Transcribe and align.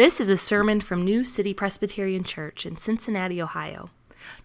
This 0.00 0.18
is 0.18 0.30
a 0.30 0.36
sermon 0.38 0.80
from 0.80 1.04
New 1.04 1.24
City 1.24 1.52
Presbyterian 1.52 2.24
Church 2.24 2.64
in 2.64 2.78
Cincinnati, 2.78 3.42
Ohio. 3.42 3.90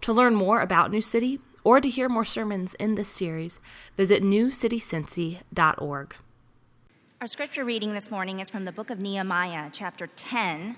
To 0.01 0.11
learn 0.11 0.35
more 0.35 0.59
about 0.59 0.91
New 0.91 0.99
City 0.99 1.39
or 1.63 1.79
to 1.79 1.87
hear 1.87 2.09
more 2.09 2.25
sermons 2.25 2.73
in 2.73 2.95
this 2.95 3.07
series, 3.07 3.61
visit 3.95 4.21
newcitycincy.org. 4.21 6.15
Our 7.21 7.27
scripture 7.27 7.63
reading 7.63 7.93
this 7.93 8.11
morning 8.11 8.41
is 8.41 8.49
from 8.49 8.65
the 8.65 8.73
book 8.73 8.89
of 8.89 8.99
Nehemiah, 8.99 9.69
chapter 9.71 10.07
10, 10.07 10.75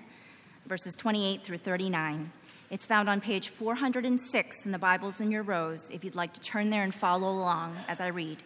verses 0.68 0.94
28 0.94 1.44
through 1.44 1.58
39. 1.58 2.32
It's 2.70 2.86
found 2.86 3.10
on 3.10 3.20
page 3.20 3.50
406 3.50 4.64
in 4.64 4.72
the 4.72 4.78
Bibles 4.78 5.20
in 5.20 5.32
your 5.32 5.42
rows 5.42 5.90
if 5.90 6.04
you'd 6.04 6.14
like 6.14 6.34
to 6.34 6.40
turn 6.40 6.70
there 6.70 6.84
and 6.84 6.94
follow 6.94 7.30
along 7.32 7.78
as 7.88 8.00
I 8.00 8.10
read. 8.10 8.44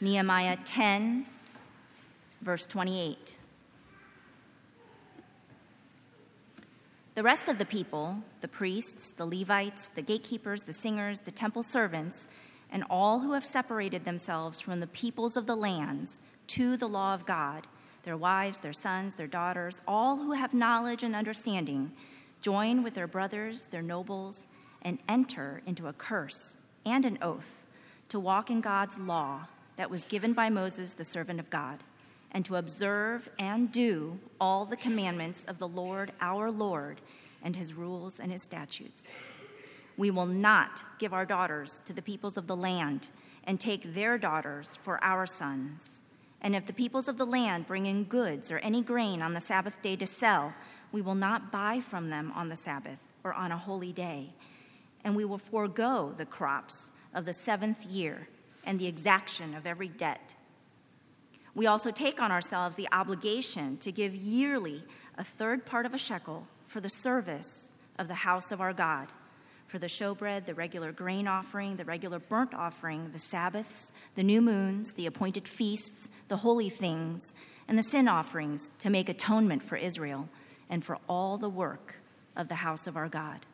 Nehemiah 0.00 0.56
10, 0.64 1.24
verse 2.40 2.66
28. 2.66 3.38
The 7.14 7.22
rest 7.22 7.46
of 7.48 7.58
the 7.58 7.66
people, 7.66 8.22
the 8.40 8.48
priests, 8.48 9.10
the 9.10 9.26
Levites, 9.26 9.86
the 9.94 10.00
gatekeepers, 10.00 10.62
the 10.62 10.72
singers, 10.72 11.20
the 11.20 11.30
temple 11.30 11.62
servants, 11.62 12.26
and 12.70 12.84
all 12.88 13.20
who 13.20 13.32
have 13.32 13.44
separated 13.44 14.06
themselves 14.06 14.62
from 14.62 14.80
the 14.80 14.86
peoples 14.86 15.36
of 15.36 15.46
the 15.46 15.54
lands 15.54 16.22
to 16.46 16.74
the 16.78 16.88
law 16.88 17.12
of 17.12 17.26
God, 17.26 17.66
their 18.04 18.16
wives, 18.16 18.60
their 18.60 18.72
sons, 18.72 19.16
their 19.16 19.26
daughters, 19.26 19.76
all 19.86 20.16
who 20.16 20.32
have 20.32 20.54
knowledge 20.54 21.02
and 21.02 21.14
understanding, 21.14 21.92
join 22.40 22.82
with 22.82 22.94
their 22.94 23.06
brothers, 23.06 23.66
their 23.66 23.82
nobles, 23.82 24.48
and 24.80 24.98
enter 25.06 25.60
into 25.66 25.88
a 25.88 25.92
curse 25.92 26.56
and 26.86 27.04
an 27.04 27.18
oath 27.20 27.66
to 28.08 28.18
walk 28.18 28.48
in 28.48 28.62
God's 28.62 28.98
law 28.98 29.48
that 29.76 29.90
was 29.90 30.06
given 30.06 30.32
by 30.32 30.48
Moses, 30.48 30.94
the 30.94 31.04
servant 31.04 31.40
of 31.40 31.50
God 31.50 31.80
and 32.32 32.44
to 32.46 32.56
observe 32.56 33.28
and 33.38 33.70
do 33.70 34.18
all 34.40 34.64
the 34.64 34.76
commandments 34.76 35.44
of 35.46 35.58
the 35.58 35.68
Lord 35.68 36.12
our 36.20 36.50
Lord 36.50 37.00
and 37.42 37.54
his 37.54 37.74
rules 37.74 38.18
and 38.18 38.32
his 38.32 38.42
statutes. 38.42 39.14
We 39.96 40.10
will 40.10 40.26
not 40.26 40.82
give 40.98 41.12
our 41.12 41.26
daughters 41.26 41.82
to 41.84 41.92
the 41.92 42.02
peoples 42.02 42.36
of 42.36 42.46
the 42.46 42.56
land 42.56 43.08
and 43.44 43.60
take 43.60 43.94
their 43.94 44.16
daughters 44.16 44.78
for 44.82 45.02
our 45.04 45.26
sons. 45.26 46.00
And 46.40 46.56
if 46.56 46.66
the 46.66 46.72
peoples 46.72 47.06
of 47.06 47.18
the 47.18 47.26
land 47.26 47.66
bring 47.66 47.86
in 47.86 48.04
goods 48.04 48.50
or 48.50 48.58
any 48.58 48.82
grain 48.82 49.20
on 49.20 49.34
the 49.34 49.40
Sabbath 49.40 49.80
day 49.82 49.96
to 49.96 50.06
sell, 50.06 50.54
we 50.90 51.02
will 51.02 51.14
not 51.14 51.52
buy 51.52 51.80
from 51.80 52.08
them 52.08 52.32
on 52.34 52.48
the 52.48 52.56
Sabbath 52.56 52.98
or 53.22 53.34
on 53.34 53.52
a 53.52 53.58
holy 53.58 53.92
day. 53.92 54.30
And 55.04 55.14
we 55.14 55.24
will 55.24 55.38
forego 55.38 56.14
the 56.16 56.26
crops 56.26 56.90
of 57.14 57.26
the 57.26 57.32
seventh 57.32 57.84
year 57.84 58.28
and 58.64 58.78
the 58.78 58.86
exaction 58.86 59.54
of 59.54 59.66
every 59.66 59.88
debt 59.88 60.34
we 61.54 61.66
also 61.66 61.90
take 61.90 62.20
on 62.20 62.32
ourselves 62.32 62.76
the 62.76 62.88
obligation 62.92 63.76
to 63.78 63.92
give 63.92 64.14
yearly 64.14 64.84
a 65.18 65.24
third 65.24 65.66
part 65.66 65.84
of 65.84 65.92
a 65.92 65.98
shekel 65.98 66.46
for 66.66 66.80
the 66.80 66.88
service 66.88 67.72
of 67.98 68.08
the 68.08 68.14
house 68.14 68.50
of 68.50 68.60
our 68.60 68.72
God, 68.72 69.08
for 69.66 69.78
the 69.78 69.86
showbread, 69.86 70.46
the 70.46 70.54
regular 70.54 70.92
grain 70.92 71.28
offering, 71.28 71.76
the 71.76 71.84
regular 71.84 72.18
burnt 72.18 72.54
offering, 72.54 73.10
the 73.12 73.18
Sabbaths, 73.18 73.92
the 74.14 74.22
new 74.22 74.40
moons, 74.40 74.94
the 74.94 75.06
appointed 75.06 75.46
feasts, 75.46 76.08
the 76.28 76.38
holy 76.38 76.70
things, 76.70 77.34
and 77.68 77.78
the 77.78 77.82
sin 77.82 78.08
offerings 78.08 78.70
to 78.78 78.90
make 78.90 79.08
atonement 79.08 79.62
for 79.62 79.76
Israel 79.76 80.28
and 80.70 80.84
for 80.84 80.98
all 81.08 81.36
the 81.36 81.50
work 81.50 81.96
of 82.34 82.48
the 82.48 82.56
house 82.56 82.86
of 82.86 82.96
our 82.96 83.08
God. 83.08 83.44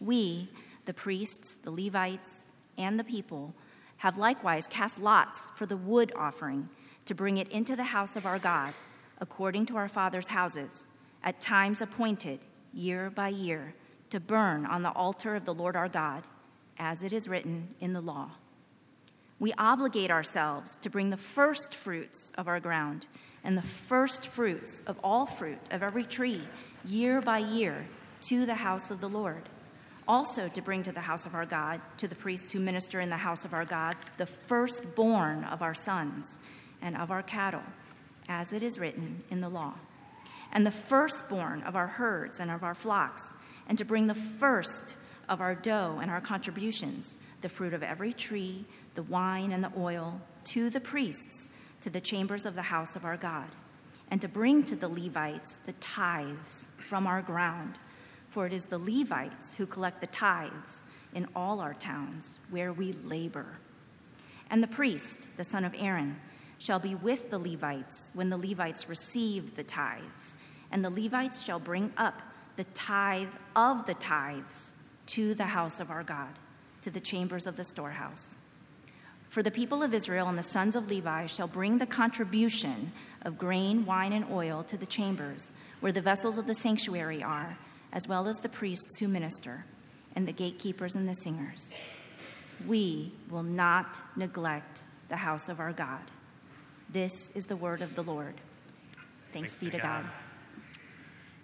We, 0.00 0.50
the 0.84 0.92
priests, 0.92 1.54
the 1.54 1.70
Levites, 1.70 2.52
and 2.76 2.98
the 2.98 3.04
people, 3.04 3.54
have 3.98 4.18
likewise 4.18 4.66
cast 4.66 4.98
lots 4.98 5.50
for 5.54 5.64
the 5.64 5.78
wood 5.78 6.12
offering 6.14 6.68
to 7.06 7.14
bring 7.14 7.38
it 7.38 7.48
into 7.48 7.74
the 7.74 7.84
house 7.84 8.16
of 8.16 8.26
our 8.26 8.38
God, 8.38 8.74
according 9.20 9.66
to 9.66 9.76
our 9.76 9.88
fathers' 9.88 10.28
houses, 10.28 10.86
at 11.22 11.40
times 11.40 11.80
appointed, 11.80 12.40
year 12.72 13.10
by 13.10 13.28
year, 13.28 13.74
to 14.10 14.20
burn 14.20 14.66
on 14.66 14.82
the 14.82 14.92
altar 14.92 15.34
of 15.34 15.44
the 15.44 15.54
Lord 15.54 15.74
our 15.74 15.88
God, 15.88 16.24
as 16.78 17.02
it 17.02 17.12
is 17.12 17.28
written 17.28 17.74
in 17.80 17.92
the 17.92 18.00
law. 18.00 18.32
We 19.38 19.52
obligate 19.58 20.10
ourselves 20.10 20.76
to 20.78 20.90
bring 20.90 21.10
the 21.10 21.16
first 21.16 21.74
fruits 21.74 22.32
of 22.36 22.48
our 22.48 22.60
ground 22.60 23.06
and 23.44 23.56
the 23.56 23.62
first 23.62 24.26
fruits 24.26 24.82
of 24.86 24.98
all 25.04 25.26
fruit 25.26 25.58
of 25.70 25.82
every 25.82 26.04
tree, 26.04 26.42
year 26.84 27.20
by 27.20 27.38
year, 27.38 27.88
to 28.22 28.46
the 28.46 28.56
house 28.56 28.90
of 28.90 29.00
the 29.00 29.08
Lord. 29.08 29.48
Also, 30.08 30.48
to 30.48 30.62
bring 30.62 30.82
to 30.84 30.92
the 30.92 31.00
house 31.00 31.26
of 31.26 31.34
our 31.34 31.46
God, 31.46 31.80
to 31.98 32.08
the 32.08 32.14
priests 32.14 32.52
who 32.52 32.60
minister 32.60 33.00
in 33.00 33.10
the 33.10 33.16
house 33.16 33.44
of 33.44 33.52
our 33.52 33.64
God, 33.64 33.96
the 34.16 34.26
firstborn 34.26 35.44
of 35.44 35.62
our 35.62 35.74
sons 35.74 36.38
and 36.86 36.96
of 36.96 37.10
our 37.10 37.22
cattle, 37.22 37.64
as 38.28 38.52
it 38.52 38.62
is 38.62 38.78
written 38.78 39.24
in 39.28 39.40
the 39.40 39.48
law, 39.48 39.74
and 40.52 40.64
the 40.64 40.70
firstborn 40.70 41.60
of 41.64 41.74
our 41.74 41.88
herds 41.88 42.38
and 42.38 42.48
of 42.48 42.62
our 42.62 42.74
flocks, 42.74 43.34
and 43.68 43.76
to 43.76 43.84
bring 43.84 44.06
the 44.06 44.14
first 44.14 44.96
of 45.28 45.40
our 45.40 45.56
dough 45.56 45.98
and 46.00 46.12
our 46.12 46.20
contributions, 46.20 47.18
the 47.40 47.48
fruit 47.48 47.74
of 47.74 47.82
every 47.82 48.12
tree, 48.12 48.64
the 48.94 49.02
wine 49.02 49.50
and 49.50 49.64
the 49.64 49.72
oil, 49.76 50.20
to 50.44 50.70
the 50.70 50.80
priests, 50.80 51.48
to 51.80 51.90
the 51.90 52.00
chambers 52.00 52.46
of 52.46 52.54
the 52.54 52.62
house 52.62 52.94
of 52.94 53.04
our 53.04 53.16
God, 53.16 53.48
and 54.08 54.20
to 54.20 54.28
bring 54.28 54.62
to 54.62 54.76
the 54.76 54.88
Levites 54.88 55.58
the 55.66 55.72
tithes 55.74 56.68
from 56.78 57.08
our 57.08 57.20
ground. 57.20 57.78
For 58.30 58.46
it 58.46 58.52
is 58.52 58.66
the 58.66 58.78
Levites 58.78 59.54
who 59.54 59.66
collect 59.66 60.00
the 60.00 60.06
tithes 60.06 60.84
in 61.12 61.26
all 61.34 61.58
our 61.58 61.74
towns 61.74 62.38
where 62.48 62.72
we 62.72 62.92
labor. 62.92 63.58
And 64.48 64.62
the 64.62 64.68
priest, 64.68 65.26
the 65.36 65.42
son 65.42 65.64
of 65.64 65.74
Aaron, 65.76 66.20
shall 66.58 66.78
be 66.78 66.94
with 66.94 67.30
the 67.30 67.38
Levites 67.38 68.10
when 68.14 68.30
the 68.30 68.36
Levites 68.36 68.88
receive 68.88 69.56
the 69.56 69.64
tithes, 69.64 70.34
and 70.70 70.84
the 70.84 70.90
Levites 70.90 71.42
shall 71.42 71.58
bring 71.58 71.92
up 71.96 72.22
the 72.56 72.64
tithe 72.64 73.28
of 73.54 73.86
the 73.86 73.94
tithes 73.94 74.74
to 75.06 75.34
the 75.34 75.46
house 75.46 75.80
of 75.80 75.90
our 75.90 76.02
God, 76.02 76.38
to 76.82 76.90
the 76.90 77.00
chambers 77.00 77.46
of 77.46 77.56
the 77.56 77.64
storehouse. 77.64 78.36
For 79.28 79.42
the 79.42 79.50
people 79.50 79.82
of 79.82 79.92
Israel 79.92 80.28
and 80.28 80.38
the 80.38 80.42
sons 80.42 80.76
of 80.76 80.88
Levi 80.88 81.26
shall 81.26 81.48
bring 81.48 81.78
the 81.78 81.86
contribution 81.86 82.92
of 83.22 83.38
grain, 83.38 83.84
wine, 83.84 84.12
and 84.12 84.24
oil 84.30 84.62
to 84.64 84.76
the 84.76 84.86
chambers 84.86 85.52
where 85.80 85.92
the 85.92 86.00
vessels 86.00 86.38
of 86.38 86.46
the 86.46 86.54
sanctuary 86.54 87.22
are, 87.22 87.58
as 87.92 88.08
well 88.08 88.28
as 88.28 88.38
the 88.38 88.48
priests 88.48 88.98
who 88.98 89.08
minister, 89.08 89.64
and 90.14 90.26
the 90.26 90.32
gatekeepers 90.32 90.94
and 90.94 91.08
the 91.08 91.14
singers. 91.14 91.76
We 92.66 93.12
will 93.28 93.42
not 93.42 94.00
neglect 94.16 94.84
the 95.08 95.16
house 95.16 95.48
of 95.48 95.60
our 95.60 95.72
God. 95.72 96.00
This 96.96 97.30
is 97.34 97.44
the 97.44 97.56
word 97.56 97.82
of 97.82 97.94
the 97.94 98.02
Lord. 98.02 98.32
Thanks, 99.30 99.50
Thanks 99.50 99.58
be 99.58 99.66
to 99.66 99.76
God. 99.76 100.04
God. 100.04 100.10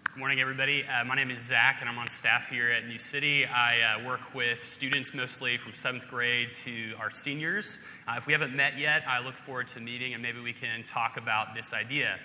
Good 0.04 0.18
morning, 0.18 0.40
everybody. 0.40 0.82
Uh, 0.82 1.04
my 1.04 1.14
name 1.14 1.30
is 1.30 1.42
Zach, 1.42 1.82
and 1.82 1.90
I'm 1.90 1.98
on 1.98 2.08
staff 2.08 2.48
here 2.48 2.70
at 2.70 2.86
New 2.86 2.98
City. 2.98 3.44
I 3.44 3.82
uh, 3.82 4.06
work 4.06 4.34
with 4.34 4.64
students 4.64 5.12
mostly 5.12 5.58
from 5.58 5.74
seventh 5.74 6.08
grade 6.08 6.54
to 6.64 6.94
our 6.98 7.10
seniors. 7.10 7.80
Uh, 8.08 8.14
if 8.16 8.26
we 8.26 8.32
haven't 8.32 8.56
met 8.56 8.78
yet, 8.78 9.04
I 9.06 9.22
look 9.22 9.36
forward 9.36 9.66
to 9.66 9.80
meeting, 9.80 10.14
and 10.14 10.22
maybe 10.22 10.40
we 10.40 10.54
can 10.54 10.84
talk 10.84 11.18
about 11.18 11.54
this 11.54 11.74
idea. 11.74 12.18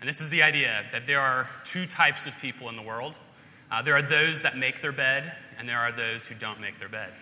And 0.00 0.08
this 0.08 0.20
is 0.20 0.28
the 0.28 0.42
idea 0.42 0.84
that 0.90 1.06
there 1.06 1.20
are 1.20 1.48
two 1.62 1.86
types 1.86 2.26
of 2.26 2.36
people 2.40 2.68
in 2.68 2.74
the 2.74 2.82
world 2.82 3.14
uh, 3.72 3.80
there 3.80 3.94
are 3.94 4.02
those 4.02 4.42
that 4.42 4.58
make 4.58 4.82
their 4.82 4.92
bed, 4.92 5.34
and 5.58 5.66
there 5.66 5.78
are 5.78 5.92
those 5.92 6.26
who 6.26 6.34
don't 6.34 6.60
make 6.60 6.78
their 6.78 6.90
bed. 6.90 7.12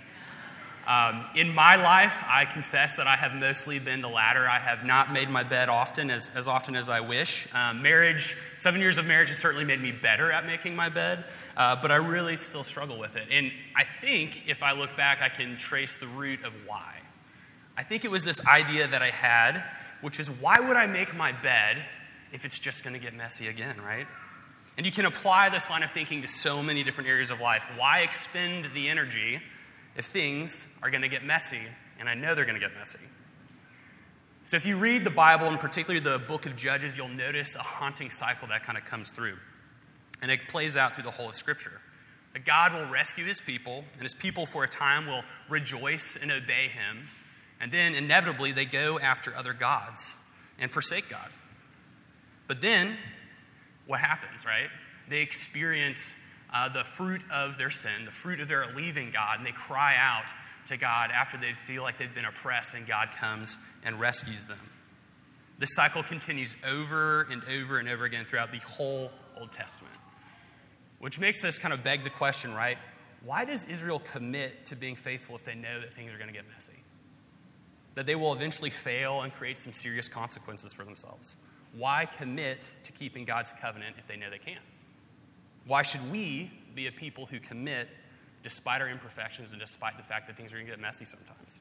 Um, 0.86 1.24
in 1.36 1.54
my 1.54 1.76
life, 1.76 2.24
I 2.26 2.46
confess 2.46 2.96
that 2.96 3.06
I 3.06 3.16
have 3.16 3.34
mostly 3.34 3.78
been 3.78 4.00
the 4.00 4.08
latter. 4.08 4.48
I 4.48 4.58
have 4.58 4.84
not 4.84 5.12
made 5.12 5.28
my 5.28 5.42
bed 5.42 5.68
often, 5.68 6.10
as, 6.10 6.30
as 6.34 6.48
often 6.48 6.74
as 6.74 6.88
I 6.88 7.00
wish. 7.00 7.46
Um, 7.54 7.82
marriage, 7.82 8.36
seven 8.56 8.80
years 8.80 8.98
of 8.98 9.06
marriage 9.06 9.28
has 9.28 9.38
certainly 9.38 9.64
made 9.64 9.80
me 9.80 9.92
better 9.92 10.32
at 10.32 10.46
making 10.46 10.74
my 10.74 10.88
bed, 10.88 11.24
uh, 11.56 11.76
but 11.80 11.92
I 11.92 11.96
really 11.96 12.36
still 12.36 12.64
struggle 12.64 12.98
with 12.98 13.16
it. 13.16 13.28
And 13.30 13.52
I 13.76 13.84
think 13.84 14.44
if 14.48 14.62
I 14.62 14.72
look 14.72 14.96
back, 14.96 15.20
I 15.22 15.28
can 15.28 15.56
trace 15.56 15.96
the 15.96 16.06
root 16.08 16.44
of 16.44 16.54
why. 16.66 16.96
I 17.76 17.82
think 17.82 18.04
it 18.04 18.10
was 18.10 18.24
this 18.24 18.44
idea 18.46 18.88
that 18.88 19.02
I 19.02 19.10
had, 19.10 19.62
which 20.00 20.18
is 20.18 20.28
why 20.28 20.58
would 20.60 20.76
I 20.76 20.86
make 20.86 21.14
my 21.14 21.32
bed 21.32 21.84
if 22.32 22.44
it's 22.44 22.58
just 22.58 22.84
going 22.84 22.94
to 22.94 23.00
get 23.00 23.14
messy 23.14 23.48
again, 23.48 23.80
right? 23.80 24.06
And 24.76 24.86
you 24.86 24.92
can 24.92 25.04
apply 25.04 25.50
this 25.50 25.68
line 25.68 25.82
of 25.82 25.90
thinking 25.90 26.22
to 26.22 26.28
so 26.28 26.62
many 26.62 26.82
different 26.82 27.10
areas 27.10 27.30
of 27.30 27.40
life. 27.40 27.70
Why 27.76 28.00
expend 28.00 28.70
the 28.74 28.88
energy? 28.88 29.40
If 30.00 30.06
things 30.06 30.66
are 30.82 30.88
going 30.88 31.02
to 31.02 31.10
get 31.10 31.26
messy, 31.26 31.60
and 31.98 32.08
I 32.08 32.14
know 32.14 32.34
they're 32.34 32.46
going 32.46 32.58
to 32.58 32.60
get 32.60 32.74
messy. 32.74 33.00
So, 34.46 34.56
if 34.56 34.64
you 34.64 34.78
read 34.78 35.04
the 35.04 35.10
Bible, 35.10 35.46
and 35.46 35.60
particularly 35.60 36.00
the 36.00 36.18
book 36.18 36.46
of 36.46 36.56
Judges, 36.56 36.96
you'll 36.96 37.08
notice 37.08 37.54
a 37.54 37.58
haunting 37.58 38.10
cycle 38.10 38.48
that 38.48 38.62
kind 38.62 38.78
of 38.78 38.86
comes 38.86 39.10
through. 39.10 39.36
And 40.22 40.30
it 40.30 40.48
plays 40.48 40.74
out 40.74 40.94
through 40.94 41.04
the 41.04 41.10
whole 41.10 41.28
of 41.28 41.34
Scripture. 41.34 41.82
That 42.32 42.46
God 42.46 42.72
will 42.72 42.86
rescue 42.86 43.26
his 43.26 43.42
people, 43.42 43.84
and 43.92 44.02
his 44.02 44.14
people 44.14 44.46
for 44.46 44.64
a 44.64 44.68
time 44.68 45.06
will 45.06 45.22
rejoice 45.50 46.16
and 46.16 46.32
obey 46.32 46.68
him. 46.68 47.10
And 47.60 47.70
then, 47.70 47.94
inevitably, 47.94 48.52
they 48.52 48.64
go 48.64 48.98
after 48.98 49.36
other 49.36 49.52
gods 49.52 50.16
and 50.58 50.70
forsake 50.70 51.10
God. 51.10 51.28
But 52.48 52.62
then, 52.62 52.96
what 53.86 54.00
happens, 54.00 54.46
right? 54.46 54.70
They 55.10 55.20
experience 55.20 56.16
uh, 56.52 56.68
the 56.68 56.84
fruit 56.84 57.22
of 57.30 57.58
their 57.58 57.70
sin, 57.70 58.04
the 58.04 58.10
fruit 58.10 58.40
of 58.40 58.48
their 58.48 58.66
leaving 58.74 59.10
God, 59.10 59.38
and 59.38 59.46
they 59.46 59.52
cry 59.52 59.96
out 59.96 60.24
to 60.66 60.76
God 60.76 61.10
after 61.10 61.36
they 61.36 61.52
feel 61.52 61.82
like 61.82 61.98
they've 61.98 62.14
been 62.14 62.24
oppressed, 62.24 62.74
and 62.74 62.86
God 62.86 63.10
comes 63.12 63.58
and 63.84 63.98
rescues 63.98 64.46
them. 64.46 64.58
This 65.58 65.74
cycle 65.74 66.02
continues 66.02 66.54
over 66.66 67.22
and 67.30 67.42
over 67.44 67.78
and 67.78 67.88
over 67.88 68.04
again 68.04 68.24
throughout 68.24 68.50
the 68.50 68.58
whole 68.58 69.10
Old 69.38 69.52
Testament. 69.52 69.94
Which 71.00 71.18
makes 71.18 71.44
us 71.44 71.58
kind 71.58 71.74
of 71.74 71.84
beg 71.84 72.04
the 72.04 72.10
question, 72.10 72.54
right? 72.54 72.78
Why 73.24 73.44
does 73.44 73.64
Israel 73.64 73.98
commit 73.98 74.66
to 74.66 74.76
being 74.76 74.96
faithful 74.96 75.34
if 75.34 75.44
they 75.44 75.54
know 75.54 75.80
that 75.80 75.92
things 75.92 76.12
are 76.12 76.16
going 76.16 76.28
to 76.28 76.34
get 76.34 76.48
messy? 76.48 76.82
That 77.94 78.06
they 78.06 78.14
will 78.14 78.32
eventually 78.32 78.70
fail 78.70 79.22
and 79.22 79.32
create 79.32 79.58
some 79.58 79.72
serious 79.72 80.08
consequences 80.08 80.72
for 80.72 80.84
themselves? 80.84 81.36
Why 81.74 82.06
commit 82.06 82.62
to 82.82 82.92
keeping 82.92 83.24
God's 83.24 83.52
covenant 83.52 83.96
if 83.98 84.06
they 84.06 84.16
know 84.16 84.30
they 84.30 84.38
can't? 84.38 84.64
Why 85.66 85.82
should 85.82 86.10
we 86.10 86.50
be 86.74 86.86
a 86.86 86.92
people 86.92 87.26
who 87.26 87.40
commit 87.40 87.88
despite 88.42 88.80
our 88.80 88.88
imperfections 88.88 89.52
and 89.52 89.60
despite 89.60 89.96
the 89.96 90.02
fact 90.02 90.26
that 90.26 90.36
things 90.36 90.52
are 90.52 90.56
going 90.56 90.66
to 90.66 90.72
get 90.72 90.80
messy 90.80 91.04
sometimes? 91.04 91.60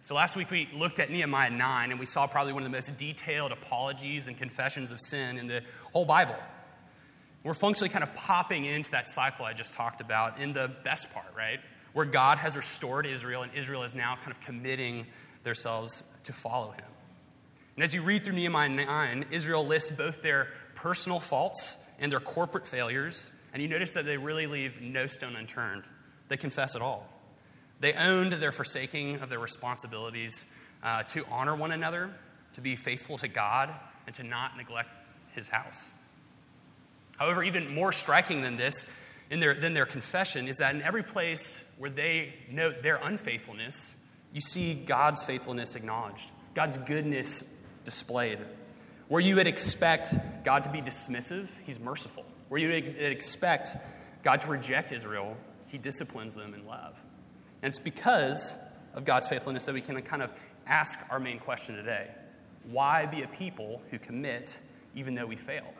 So, 0.00 0.14
last 0.14 0.36
week 0.36 0.50
we 0.50 0.68
looked 0.72 1.00
at 1.00 1.10
Nehemiah 1.10 1.50
9 1.50 1.90
and 1.90 1.98
we 1.98 2.06
saw 2.06 2.26
probably 2.26 2.52
one 2.52 2.62
of 2.62 2.70
the 2.70 2.76
most 2.76 2.96
detailed 2.96 3.50
apologies 3.50 4.28
and 4.28 4.36
confessions 4.36 4.92
of 4.92 5.00
sin 5.00 5.36
in 5.38 5.48
the 5.48 5.62
whole 5.92 6.04
Bible. 6.04 6.36
We're 7.42 7.54
functionally 7.54 7.88
kind 7.88 8.04
of 8.04 8.14
popping 8.14 8.64
into 8.64 8.90
that 8.92 9.08
cycle 9.08 9.44
I 9.44 9.52
just 9.52 9.74
talked 9.74 10.00
about 10.00 10.40
in 10.40 10.52
the 10.52 10.70
best 10.84 11.12
part, 11.12 11.26
right? 11.36 11.60
Where 11.92 12.04
God 12.04 12.38
has 12.38 12.56
restored 12.56 13.06
Israel 13.06 13.42
and 13.42 13.52
Israel 13.54 13.82
is 13.82 13.94
now 13.94 14.16
kind 14.16 14.30
of 14.30 14.40
committing 14.40 15.06
themselves 15.42 16.04
to 16.24 16.32
follow 16.32 16.72
him. 16.72 16.84
And 17.76 17.84
as 17.84 17.94
you 17.94 18.02
read 18.02 18.24
through 18.24 18.34
Nehemiah 18.34 18.68
9, 18.68 19.26
Israel 19.30 19.66
lists 19.66 19.90
both 19.90 20.22
their 20.22 20.48
personal 20.74 21.20
faults 21.20 21.78
and 21.98 22.10
their 22.10 22.20
corporate 22.20 22.66
failures, 22.66 23.32
and 23.52 23.62
you 23.62 23.68
notice 23.68 23.92
that 23.92 24.04
they 24.04 24.16
really 24.16 24.46
leave 24.46 24.80
no 24.80 25.06
stone 25.06 25.36
unturned. 25.36 25.84
They 26.28 26.36
confess 26.36 26.74
it 26.74 26.82
all. 26.82 27.08
They 27.80 27.92
owned 27.94 28.32
their 28.34 28.52
forsaking 28.52 29.20
of 29.20 29.28
their 29.28 29.38
responsibilities 29.38 30.46
uh, 30.82 31.02
to 31.04 31.24
honor 31.30 31.54
one 31.54 31.72
another, 31.72 32.10
to 32.54 32.60
be 32.60 32.76
faithful 32.76 33.18
to 33.18 33.28
God, 33.28 33.70
and 34.06 34.14
to 34.16 34.22
not 34.22 34.56
neglect 34.56 34.90
his 35.34 35.48
house. 35.48 35.90
However, 37.18 37.42
even 37.42 37.74
more 37.74 37.92
striking 37.92 38.42
than 38.42 38.56
this, 38.56 38.86
in 39.30 39.40
their, 39.40 39.54
than 39.54 39.74
their 39.74 39.86
confession, 39.86 40.48
is 40.48 40.58
that 40.58 40.74
in 40.74 40.82
every 40.82 41.02
place 41.02 41.64
where 41.78 41.90
they 41.90 42.34
note 42.50 42.82
their 42.82 42.96
unfaithfulness, 42.96 43.96
you 44.32 44.40
see 44.40 44.74
God's 44.74 45.24
faithfulness 45.24 45.76
acknowledged, 45.76 46.30
God's 46.54 46.78
goodness 46.78 47.52
displayed. 47.84 48.38
Where 49.08 49.20
you 49.20 49.36
would 49.36 49.46
expect 49.46 50.14
God 50.44 50.64
to 50.64 50.70
be 50.70 50.80
dismissive, 50.80 51.48
He's 51.64 51.78
merciful. 51.78 52.24
Where 52.48 52.60
you 52.60 52.68
would 52.68 53.12
expect 53.12 53.76
God 54.22 54.40
to 54.42 54.48
reject 54.48 54.92
Israel, 54.92 55.36
He 55.68 55.78
disciplines 55.78 56.34
them 56.34 56.54
in 56.54 56.66
love. 56.66 56.94
And 57.62 57.68
it's 57.68 57.78
because 57.78 58.56
of 58.94 59.04
God's 59.04 59.28
faithfulness 59.28 59.66
that 59.66 59.74
we 59.74 59.80
can 59.80 60.00
kind 60.02 60.22
of 60.22 60.32
ask 60.66 60.98
our 61.10 61.20
main 61.20 61.38
question 61.38 61.76
today 61.76 62.10
why 62.70 63.06
be 63.06 63.22
a 63.22 63.28
people 63.28 63.80
who 63.90 63.98
commit 63.98 64.60
even 64.94 65.14
though 65.14 65.26
we 65.26 65.36
fail? 65.36 65.72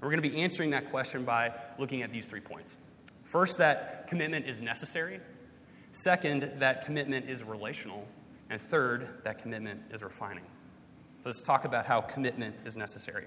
We're 0.00 0.08
going 0.08 0.22
to 0.22 0.28
be 0.28 0.42
answering 0.42 0.70
that 0.70 0.90
question 0.90 1.24
by 1.24 1.52
looking 1.78 2.02
at 2.02 2.12
these 2.12 2.26
three 2.26 2.40
points. 2.40 2.76
First, 3.24 3.58
that 3.58 4.06
commitment 4.06 4.46
is 4.46 4.60
necessary. 4.60 5.20
Second, 5.92 6.52
that 6.58 6.84
commitment 6.84 7.28
is 7.28 7.42
relational. 7.42 8.06
And 8.48 8.60
third, 8.60 9.08
that 9.24 9.40
commitment 9.40 9.82
is 9.90 10.02
refining. 10.02 10.44
Let's 11.26 11.42
talk 11.42 11.64
about 11.64 11.86
how 11.86 12.02
commitment 12.02 12.54
is 12.64 12.76
necessary. 12.76 13.26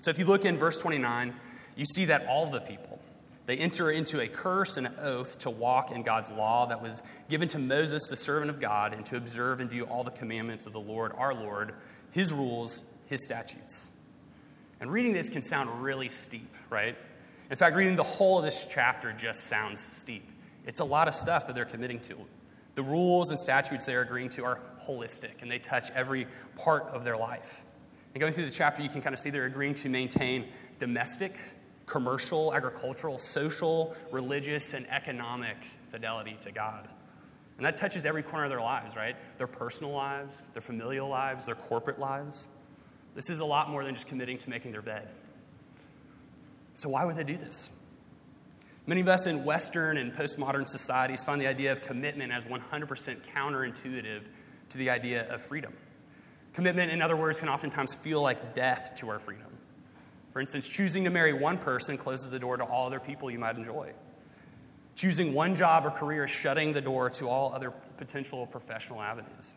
So 0.00 0.10
if 0.10 0.18
you 0.18 0.24
look 0.24 0.44
in 0.44 0.56
verse 0.56 0.76
29, 0.80 1.32
you 1.76 1.84
see 1.84 2.06
that 2.06 2.26
all 2.26 2.46
the 2.46 2.60
people, 2.60 2.98
they 3.46 3.56
enter 3.56 3.92
into 3.92 4.20
a 4.20 4.26
curse 4.26 4.76
and 4.76 4.88
an 4.88 4.94
oath 5.00 5.38
to 5.38 5.50
walk 5.50 5.92
in 5.92 6.02
God's 6.02 6.30
law 6.30 6.66
that 6.66 6.82
was 6.82 7.00
given 7.28 7.46
to 7.50 7.60
Moses, 7.60 8.08
the 8.08 8.16
servant 8.16 8.50
of 8.50 8.58
God, 8.58 8.92
and 8.92 9.06
to 9.06 9.16
observe 9.16 9.60
and 9.60 9.70
do 9.70 9.84
all 9.84 10.02
the 10.02 10.10
commandments 10.10 10.66
of 10.66 10.72
the 10.72 10.80
Lord, 10.80 11.12
our 11.16 11.32
Lord, 11.32 11.74
his 12.10 12.32
rules, 12.32 12.82
his 13.06 13.22
statutes. 13.22 13.88
And 14.80 14.90
reading 14.90 15.12
this 15.12 15.30
can 15.30 15.42
sound 15.42 15.84
really 15.84 16.08
steep, 16.08 16.52
right? 16.70 16.96
In 17.50 17.56
fact, 17.56 17.76
reading 17.76 17.94
the 17.94 18.02
whole 18.02 18.38
of 18.38 18.44
this 18.44 18.66
chapter 18.68 19.12
just 19.12 19.44
sounds 19.44 19.80
steep. 19.80 20.28
It's 20.66 20.80
a 20.80 20.84
lot 20.84 21.06
of 21.06 21.14
stuff 21.14 21.46
that 21.46 21.54
they're 21.54 21.64
committing 21.64 22.00
to. 22.00 22.16
The 22.80 22.86
rules 22.86 23.28
and 23.28 23.38
statutes 23.38 23.84
they're 23.84 24.00
agreeing 24.00 24.30
to 24.30 24.44
are 24.46 24.58
holistic 24.82 25.42
and 25.42 25.50
they 25.50 25.58
touch 25.58 25.90
every 25.90 26.26
part 26.56 26.84
of 26.84 27.04
their 27.04 27.18
life. 27.18 27.62
And 28.14 28.22
going 28.22 28.32
through 28.32 28.46
the 28.46 28.50
chapter, 28.50 28.82
you 28.82 28.88
can 28.88 29.02
kind 29.02 29.12
of 29.12 29.20
see 29.20 29.28
they're 29.28 29.44
agreeing 29.44 29.74
to 29.74 29.90
maintain 29.90 30.46
domestic, 30.78 31.36
commercial, 31.84 32.54
agricultural, 32.54 33.18
social, 33.18 33.94
religious, 34.10 34.72
and 34.72 34.88
economic 34.88 35.58
fidelity 35.90 36.38
to 36.40 36.52
God. 36.52 36.88
And 37.58 37.66
that 37.66 37.76
touches 37.76 38.06
every 38.06 38.22
corner 38.22 38.46
of 38.46 38.50
their 38.50 38.62
lives, 38.62 38.96
right? 38.96 39.14
Their 39.36 39.46
personal 39.46 39.92
lives, 39.92 40.46
their 40.54 40.62
familial 40.62 41.10
lives, 41.10 41.44
their 41.44 41.56
corporate 41.56 41.98
lives. 41.98 42.48
This 43.14 43.28
is 43.28 43.40
a 43.40 43.44
lot 43.44 43.68
more 43.68 43.84
than 43.84 43.94
just 43.94 44.08
committing 44.08 44.38
to 44.38 44.48
making 44.48 44.72
their 44.72 44.80
bed. 44.80 45.06
So, 46.72 46.88
why 46.88 47.04
would 47.04 47.16
they 47.16 47.24
do 47.24 47.36
this? 47.36 47.68
Many 48.90 49.02
of 49.02 49.08
us 49.08 49.28
in 49.28 49.44
Western 49.44 49.98
and 49.98 50.12
postmodern 50.12 50.66
societies 50.66 51.22
find 51.22 51.40
the 51.40 51.46
idea 51.46 51.70
of 51.70 51.80
commitment 51.80 52.32
as 52.32 52.42
100% 52.42 53.20
counterintuitive 53.32 54.22
to 54.70 54.78
the 54.78 54.90
idea 54.90 55.32
of 55.32 55.40
freedom. 55.40 55.72
Commitment, 56.54 56.90
in 56.90 57.00
other 57.00 57.16
words, 57.16 57.38
can 57.38 57.48
oftentimes 57.48 57.94
feel 57.94 58.20
like 58.20 58.52
death 58.52 58.96
to 58.96 59.08
our 59.08 59.20
freedom. 59.20 59.46
For 60.32 60.40
instance, 60.40 60.66
choosing 60.66 61.04
to 61.04 61.10
marry 61.10 61.32
one 61.32 61.56
person 61.56 61.96
closes 61.96 62.32
the 62.32 62.40
door 62.40 62.56
to 62.56 62.64
all 62.64 62.88
other 62.88 62.98
people 62.98 63.30
you 63.30 63.38
might 63.38 63.54
enjoy. 63.54 63.92
Choosing 64.96 65.34
one 65.34 65.54
job 65.54 65.86
or 65.86 65.92
career 65.92 66.24
is 66.24 66.30
shutting 66.32 66.72
the 66.72 66.80
door 66.80 67.10
to 67.10 67.28
all 67.28 67.54
other 67.54 67.70
potential 67.96 68.44
professional 68.44 69.00
avenues. 69.00 69.54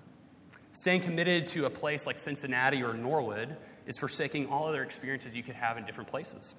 Staying 0.73 1.01
committed 1.01 1.47
to 1.47 1.65
a 1.65 1.71
place 1.71 2.05
like 2.05 2.19
Cincinnati 2.19 2.83
or 2.83 2.93
Norwood 2.93 3.57
is 3.87 3.97
forsaking 3.97 4.45
all 4.49 4.67
other 4.67 4.83
experiences 4.83 5.35
you 5.35 5.41
could 5.41 5.55
have 5.55 5.79
in 5.79 5.85
different 5.85 6.11
places. 6.11 6.53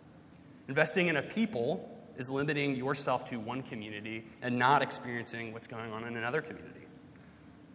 Investing 0.67 1.07
in 1.07 1.17
a 1.17 1.23
people 1.23 1.94
is 2.17 2.31
limiting 2.31 2.77
yourself 2.77 3.25
to 3.27 3.39
one 3.39 3.63
community 3.63 4.25
and 4.43 4.59
not 4.59 4.83
experiencing 4.83 5.53
what's 5.53 5.67
going 5.67 5.93
on 5.93 6.05
in 6.05 6.17
another 6.17 6.41
community. 6.41 6.87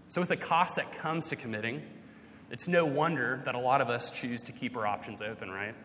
So, 0.07 0.21
with 0.21 0.29
the 0.29 0.37
cost 0.37 0.75
that 0.77 0.91
comes 0.91 1.29
to 1.29 1.35
committing, 1.35 1.83
it's 2.49 2.67
no 2.67 2.85
wonder 2.85 3.41
that 3.45 3.55
a 3.55 3.59
lot 3.59 3.81
of 3.81 3.89
us 3.89 4.09
choose 4.11 4.43
to 4.43 4.51
keep 4.51 4.75
our 4.75 4.87
options 4.87 5.21
open, 5.21 5.51
right? 5.51 5.75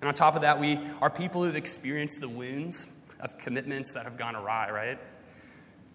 And 0.00 0.08
on 0.08 0.14
top 0.14 0.36
of 0.36 0.42
that, 0.42 0.58
we 0.60 0.78
are 1.00 1.10
people 1.10 1.44
who've 1.44 1.56
experienced 1.56 2.20
the 2.20 2.28
wounds 2.28 2.86
of 3.20 3.36
commitments 3.38 3.92
that 3.94 4.04
have 4.04 4.16
gone 4.16 4.36
awry, 4.36 4.70
right? 4.70 4.98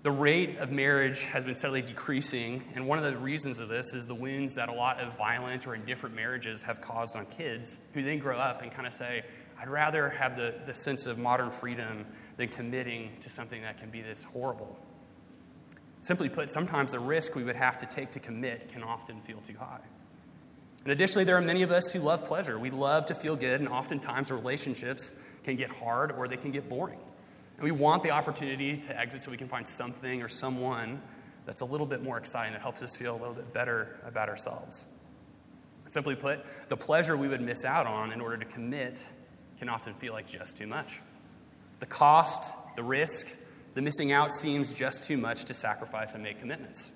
The 0.03 0.11
rate 0.11 0.57
of 0.57 0.71
marriage 0.71 1.23
has 1.25 1.45
been 1.45 1.55
steadily 1.55 1.83
decreasing, 1.83 2.63
and 2.73 2.87
one 2.87 2.97
of 2.97 3.03
the 3.03 3.15
reasons 3.15 3.59
of 3.59 3.69
this 3.69 3.93
is 3.93 4.07
the 4.07 4.15
wounds 4.15 4.55
that 4.55 4.67
a 4.67 4.73
lot 4.73 4.99
of 4.99 5.15
violent 5.15 5.67
or 5.67 5.75
indifferent 5.75 6.15
marriages 6.15 6.63
have 6.63 6.81
caused 6.81 7.15
on 7.15 7.27
kids 7.27 7.77
who 7.93 8.01
then 8.01 8.17
grow 8.17 8.39
up 8.39 8.63
and 8.63 8.71
kind 8.71 8.87
of 8.87 8.93
say, 8.93 9.23
I'd 9.61 9.69
rather 9.69 10.09
have 10.09 10.35
the, 10.35 10.55
the 10.65 10.73
sense 10.73 11.05
of 11.05 11.19
modern 11.19 11.51
freedom 11.51 12.07
than 12.37 12.47
committing 12.47 13.11
to 13.21 13.29
something 13.29 13.61
that 13.61 13.79
can 13.79 13.91
be 13.91 14.01
this 14.01 14.23
horrible. 14.23 14.75
Simply 16.01 16.29
put, 16.29 16.49
sometimes 16.49 16.93
the 16.93 16.99
risk 16.99 17.35
we 17.35 17.43
would 17.43 17.55
have 17.55 17.77
to 17.77 17.85
take 17.85 18.09
to 18.11 18.19
commit 18.19 18.69
can 18.69 18.81
often 18.81 19.21
feel 19.21 19.37
too 19.37 19.55
high. 19.59 19.81
And 20.83 20.91
additionally, 20.91 21.25
there 21.25 21.37
are 21.37 21.41
many 21.41 21.61
of 21.61 21.69
us 21.69 21.91
who 21.91 21.99
love 21.99 22.25
pleasure. 22.25 22.57
We 22.57 22.71
love 22.71 23.05
to 23.05 23.13
feel 23.13 23.35
good, 23.35 23.59
and 23.59 23.69
oftentimes 23.69 24.31
relationships 24.31 25.13
can 25.43 25.57
get 25.57 25.69
hard 25.69 26.11
or 26.11 26.27
they 26.27 26.37
can 26.37 26.49
get 26.49 26.67
boring. 26.67 26.97
And 27.57 27.63
we 27.63 27.71
want 27.71 28.01
the 28.01 28.09
opportunity 28.09 28.77
to 28.77 28.99
exit 28.99 29.21
so 29.21 29.29
we 29.29 29.37
can 29.37 29.47
find 29.47 29.67
something 29.67 30.23
or 30.23 30.27
someone 30.27 30.99
that's 31.45 31.61
a 31.61 31.65
little 31.65 31.85
bit 31.85 32.01
more 32.01 32.17
exciting, 32.17 32.53
that 32.53 32.63
helps 32.63 32.81
us 32.81 32.95
feel 32.95 33.13
a 33.13 33.19
little 33.19 33.35
bit 33.35 33.53
better 33.53 33.99
about 34.07 34.27
ourselves. 34.27 34.85
Simply 35.87 36.15
put, 36.15 36.39
the 36.69 36.77
pleasure 36.77 37.15
we 37.15 37.27
would 37.27 37.41
miss 37.41 37.63
out 37.63 37.85
on 37.85 38.11
in 38.11 38.21
order 38.21 38.37
to 38.37 38.45
commit 38.45 39.11
can 39.61 39.69
often 39.69 39.93
feel 39.93 40.11
like 40.11 40.25
just 40.25 40.57
too 40.57 40.65
much. 40.65 41.01
The 41.81 41.85
cost, 41.85 42.51
the 42.75 42.81
risk, 42.81 43.37
the 43.75 43.81
missing 43.83 44.11
out 44.11 44.31
seems 44.31 44.73
just 44.73 45.03
too 45.03 45.17
much 45.17 45.43
to 45.45 45.53
sacrifice 45.53 46.15
and 46.15 46.23
make 46.23 46.39
commitments. 46.39 46.95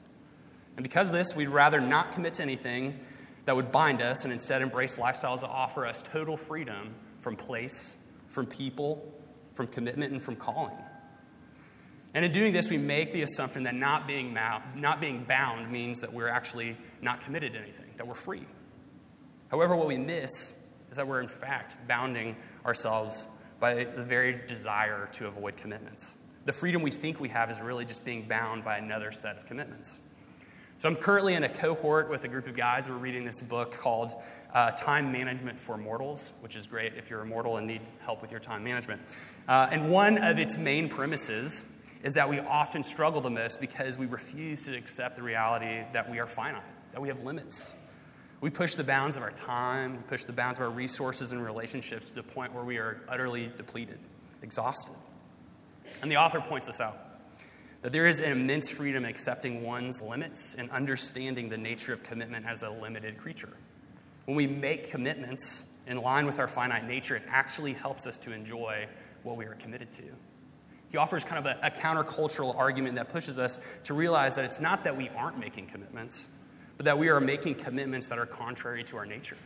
And 0.76 0.82
because 0.82 1.10
of 1.10 1.14
this, 1.14 1.36
we'd 1.36 1.50
rather 1.50 1.80
not 1.80 2.14
commit 2.14 2.34
to 2.34 2.42
anything 2.42 3.00
that 3.46 3.56
would 3.56 3.72
bind 3.72 4.02
us 4.02 4.24
and 4.24 4.34
instead 4.34 4.64
embrace 4.64 4.98
lifestyles 4.98 5.42
that 5.42 5.50
offer 5.50 5.86
us 5.86 6.02
total 6.02 6.36
freedom 6.36 6.96
from 7.20 7.36
place, 7.36 7.98
from 8.30 8.48
people, 8.48 9.14
from 9.54 9.68
commitment 9.68 10.12
and 10.12 10.20
from 10.20 10.36
calling. 10.36 10.76
And 12.16 12.26
in 12.26 12.32
doing 12.32 12.52
this, 12.52 12.72
we 12.72 12.80
make 12.80 13.14
the 13.14 13.22
assumption 13.22 13.62
that 13.66 13.76
not 13.76 14.08
being, 14.08 14.36
not 14.76 15.00
being 15.00 15.24
bound 15.24 15.72
means 15.72 16.00
that 16.00 16.12
we're 16.12 16.30
actually 16.30 16.78
not 17.00 17.22
committed 17.22 17.54
to 17.54 17.60
anything, 17.60 17.92
that 17.98 18.08
we're 18.08 18.16
free. 18.16 18.48
However, 19.52 19.76
what 19.76 19.86
we 19.86 19.98
miss 19.98 20.62
is 20.90 20.98
that 20.98 21.08
we're 21.08 21.22
in 21.22 21.28
fact 21.28 21.76
bounding 21.88 22.36
ourselves 22.66 23.28
by 23.60 23.86
the 23.86 24.04
very 24.04 24.42
desire 24.48 25.10
to 25.14 25.28
avoid 25.28 25.58
commitments. 25.58 26.18
The 26.46 26.54
freedom 26.54 26.82
we 26.82 26.92
think 26.92 27.20
we 27.20 27.30
have 27.30 27.50
is 27.50 27.62
really 27.62 27.86
just 27.86 28.06
being 28.06 28.28
bound 28.28 28.64
by 28.64 28.78
another 28.78 29.12
set 29.12 29.38
of 29.38 29.46
commitments. 29.46 30.00
So 30.78 30.90
I'm 30.90 30.96
currently 30.98 31.36
in 31.36 31.44
a 31.44 31.50
cohort 31.50 32.10
with 32.10 32.26
a 32.26 32.28
group 32.28 32.48
of 32.48 32.56
guys. 32.56 32.90
We're 32.90 32.98
reading 32.98 33.24
this 33.24 33.42
book 33.42 33.72
called 33.72 34.14
uh, 34.54 34.72
Time 34.72 35.10
Management 35.12 35.60
for 35.60 35.78
Mortals, 35.78 36.34
which 36.42 36.58
is 36.58 36.68
great 36.68 36.94
if 36.98 37.10
you're 37.10 37.22
a 37.22 37.26
mortal 37.26 37.58
and 37.58 37.66
need 37.66 37.82
help 38.02 38.22
with 38.22 38.30
your 38.30 38.42
time 38.42 38.64
management. 38.64 39.02
Uh, 39.48 39.70
and 39.72 39.90
one 39.90 40.18
of 40.18 40.38
its 40.38 40.58
main 40.58 40.90
premises 40.90 41.64
is 42.04 42.14
that 42.14 42.30
we 42.30 42.40
often 42.42 42.84
struggle 42.84 43.22
the 43.22 43.30
most 43.30 43.60
because 43.60 43.98
we 43.98 44.06
refuse 44.06 44.66
to 44.66 44.78
accept 44.78 45.16
the 45.16 45.24
reality 45.24 45.82
that 45.94 46.12
we 46.12 46.20
are 46.20 46.28
finite, 46.28 46.62
that 46.92 47.02
we 47.02 47.08
have 47.08 47.22
limits. 47.22 47.76
We 48.42 48.50
push 48.50 48.76
the 48.76 48.84
bounds 48.84 49.18
of 49.18 49.24
our 49.24 49.32
time, 49.32 49.98
we 49.98 50.04
push 50.04 50.26
the 50.26 50.34
bounds 50.34 50.60
of 50.60 50.66
our 50.66 50.72
resources 50.72 51.32
and 51.32 51.44
relationships 51.44 52.10
to 52.10 52.16
the 52.16 52.24
point 52.24 52.54
where 52.54 52.64
we 52.64 52.78
are 52.78 53.02
utterly 53.08 53.52
depleted, 53.56 54.00
exhausted. 54.42 54.96
And 56.02 56.12
the 56.12 56.18
author 56.18 56.42
points 56.42 56.68
this 56.68 56.82
out 56.82 56.98
that 57.82 57.92
there 57.92 58.08
is 58.08 58.20
an 58.20 58.32
immense 58.32 58.72
freedom 58.72 59.06
in 59.06 59.10
accepting 59.12 59.62
one's 59.62 60.02
limits 60.02 60.56
and 60.56 60.72
understanding 60.72 61.50
the 61.50 61.58
nature 61.58 61.94
of 61.94 62.02
commitment 62.02 62.44
as 62.44 62.64
a 62.64 62.70
limited 62.70 63.16
creature. 63.16 63.54
When 64.26 64.36
we 64.36 64.48
make 64.48 64.90
commitments 64.90 65.72
in 65.86 65.98
line 65.98 66.26
with 66.26 66.40
our 66.40 66.48
finite 66.48 66.88
nature, 66.88 67.16
it 67.16 67.22
actually 67.28 67.74
helps 67.74 68.08
us 68.08 68.18
to 68.20 68.32
enjoy 68.32 68.88
what 69.22 69.38
we 69.38 69.46
are 69.46 69.54
committed 69.54 69.92
to. 69.94 70.04
He 70.90 70.98
offers 70.98 71.24
kind 71.24 71.46
of 71.46 71.58
a, 71.58 71.68
a 71.68 71.70
countercultural 71.70 72.56
argument 72.56 72.96
that 72.96 73.10
pushes 73.10 73.38
us 73.38 73.60
to 73.84 73.94
realize 73.94 74.34
that 74.36 74.46
it's 74.46 74.60
not 74.60 74.84
that 74.84 74.98
we 74.98 75.10
aren't 75.10 75.38
making 75.38 75.68
commitments, 75.68 76.30
but 76.78 76.86
that 76.86 76.98
we 76.98 77.10
are 77.10 77.20
making 77.20 77.56
commitments 77.56 78.10
that 78.10 78.20
are 78.20 78.26
contrary 78.26 78.84
to 78.86 78.98
our 78.98 79.06
nature. 79.06 79.38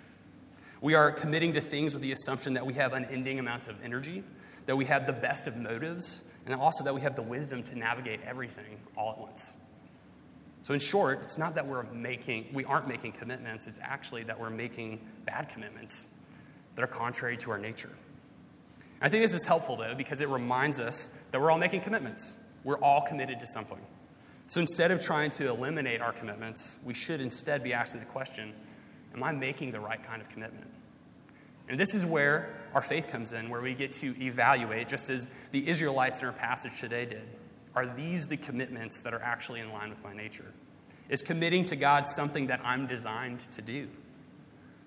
We 0.82 0.96
are 0.96 1.12
committing 1.12 1.54
to 1.54 1.62
things 1.62 1.94
with 1.94 2.02
the 2.02 2.12
assumption 2.12 2.54
that 2.54 2.66
we 2.66 2.74
have 2.74 2.94
unending 2.94 3.40
amounts 3.40 3.68
of 3.68 3.76
energy, 3.84 4.24
that 4.66 4.76
we 4.76 4.86
have 4.86 5.06
the 5.06 5.14
best 5.14 5.48
of 5.48 5.58
motives, 5.58 6.24
and 6.46 6.56
also 6.56 6.84
that 6.84 6.96
we 6.96 7.02
have 7.02 7.16
the 7.16 7.22
wisdom 7.22 7.64
to 7.64 7.78
navigate 7.78 8.22
everything 8.26 8.78
all 8.96 9.12
at 9.12 9.18
once. 9.20 9.56
So, 10.64 10.74
in 10.74 10.80
short, 10.80 11.22
it's 11.24 11.38
not 11.38 11.56
that 11.56 11.66
we're 11.66 11.84
making, 11.92 12.48
we 12.54 12.66
aren't 12.66 12.88
making 12.88 13.14
commitments, 13.14 13.68
it's 13.68 13.80
actually 13.82 14.24
that 14.24 14.40
we're 14.40 14.50
making 14.50 15.00
bad 15.26 15.50
commitments 15.50 16.08
that 16.76 16.84
are 16.84 16.88
contrary 16.88 17.38
to 17.38 17.52
our 17.52 17.58
nature. 17.58 17.92
I 19.02 19.10
think 19.10 19.24
this 19.24 19.34
is 19.34 19.46
helpful, 19.46 19.78
though, 19.78 19.96
because 19.96 20.22
it 20.22 20.28
reminds 20.28 20.80
us 20.80 21.10
that 21.32 21.42
we're 21.42 21.52
all 21.52 21.58
making 21.58 21.82
commitments. 21.82 22.36
We're 22.64 22.78
all 22.78 23.02
committed 23.02 23.40
to 23.40 23.48
something. 23.48 23.80
So 24.50 24.60
instead 24.60 24.90
of 24.90 25.00
trying 25.00 25.30
to 25.32 25.48
eliminate 25.48 26.02
our 26.02 26.12
commitments, 26.12 26.76
we 26.84 26.96
should 26.96 27.22
instead 27.22 27.64
be 27.64 27.72
asking 27.72 28.00
the 28.00 28.08
question 28.08 28.52
Am 29.14 29.24
I 29.24 29.32
making 29.32 29.72
the 29.72 29.80
right 29.80 30.04
kind 30.04 30.22
of 30.22 30.30
commitment? 30.30 30.72
And 31.68 31.80
this 31.80 31.94
is 31.94 32.04
where 32.04 32.56
our 32.74 32.82
faith 32.82 33.08
comes 33.08 33.32
in, 33.32 33.50
where 33.50 33.62
we 33.62 33.76
get 33.76 33.92
to 33.94 34.20
evaluate, 34.20 34.88
just 34.88 35.12
as 35.12 35.28
the 35.52 35.68
Israelites 35.70 36.22
in 36.22 36.26
our 36.26 36.34
passage 36.34 36.80
today 36.80 37.06
did. 37.06 37.28
Are 37.76 37.86
these 37.86 38.26
the 38.26 38.38
commitments 38.38 39.04
that 39.04 39.14
are 39.14 39.22
actually 39.22 39.60
in 39.60 39.72
line 39.72 39.92
with 39.92 40.04
my 40.04 40.14
nature? 40.14 40.52
Is 41.10 41.22
committing 41.22 41.66
to 41.66 41.76
God 41.76 42.08
something 42.08 42.48
that 42.48 42.60
I'm 42.64 42.88
designed 42.88 43.42
to 43.52 43.62
do? 43.62 43.88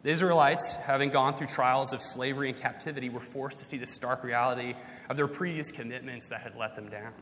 The 0.02 0.11
Israelites, 0.11 0.75
having 0.75 1.11
gone 1.11 1.35
through 1.35 1.47
trials 1.47 1.92
of 1.92 2.02
slavery 2.02 2.49
and 2.49 2.59
captivity, 2.59 3.11
were 3.11 3.21
forced 3.21 3.59
to 3.59 3.64
see 3.64 3.78
the 3.78 3.87
stark 3.87 4.25
reality 4.25 4.75
of 5.09 5.16
their 5.16 5.28
previous 5.28 5.71
commitments 5.71 6.28
that 6.31 6.40
had 6.40 6.57
let 6.57 6.75
them 6.75 6.88
down. 6.88 7.12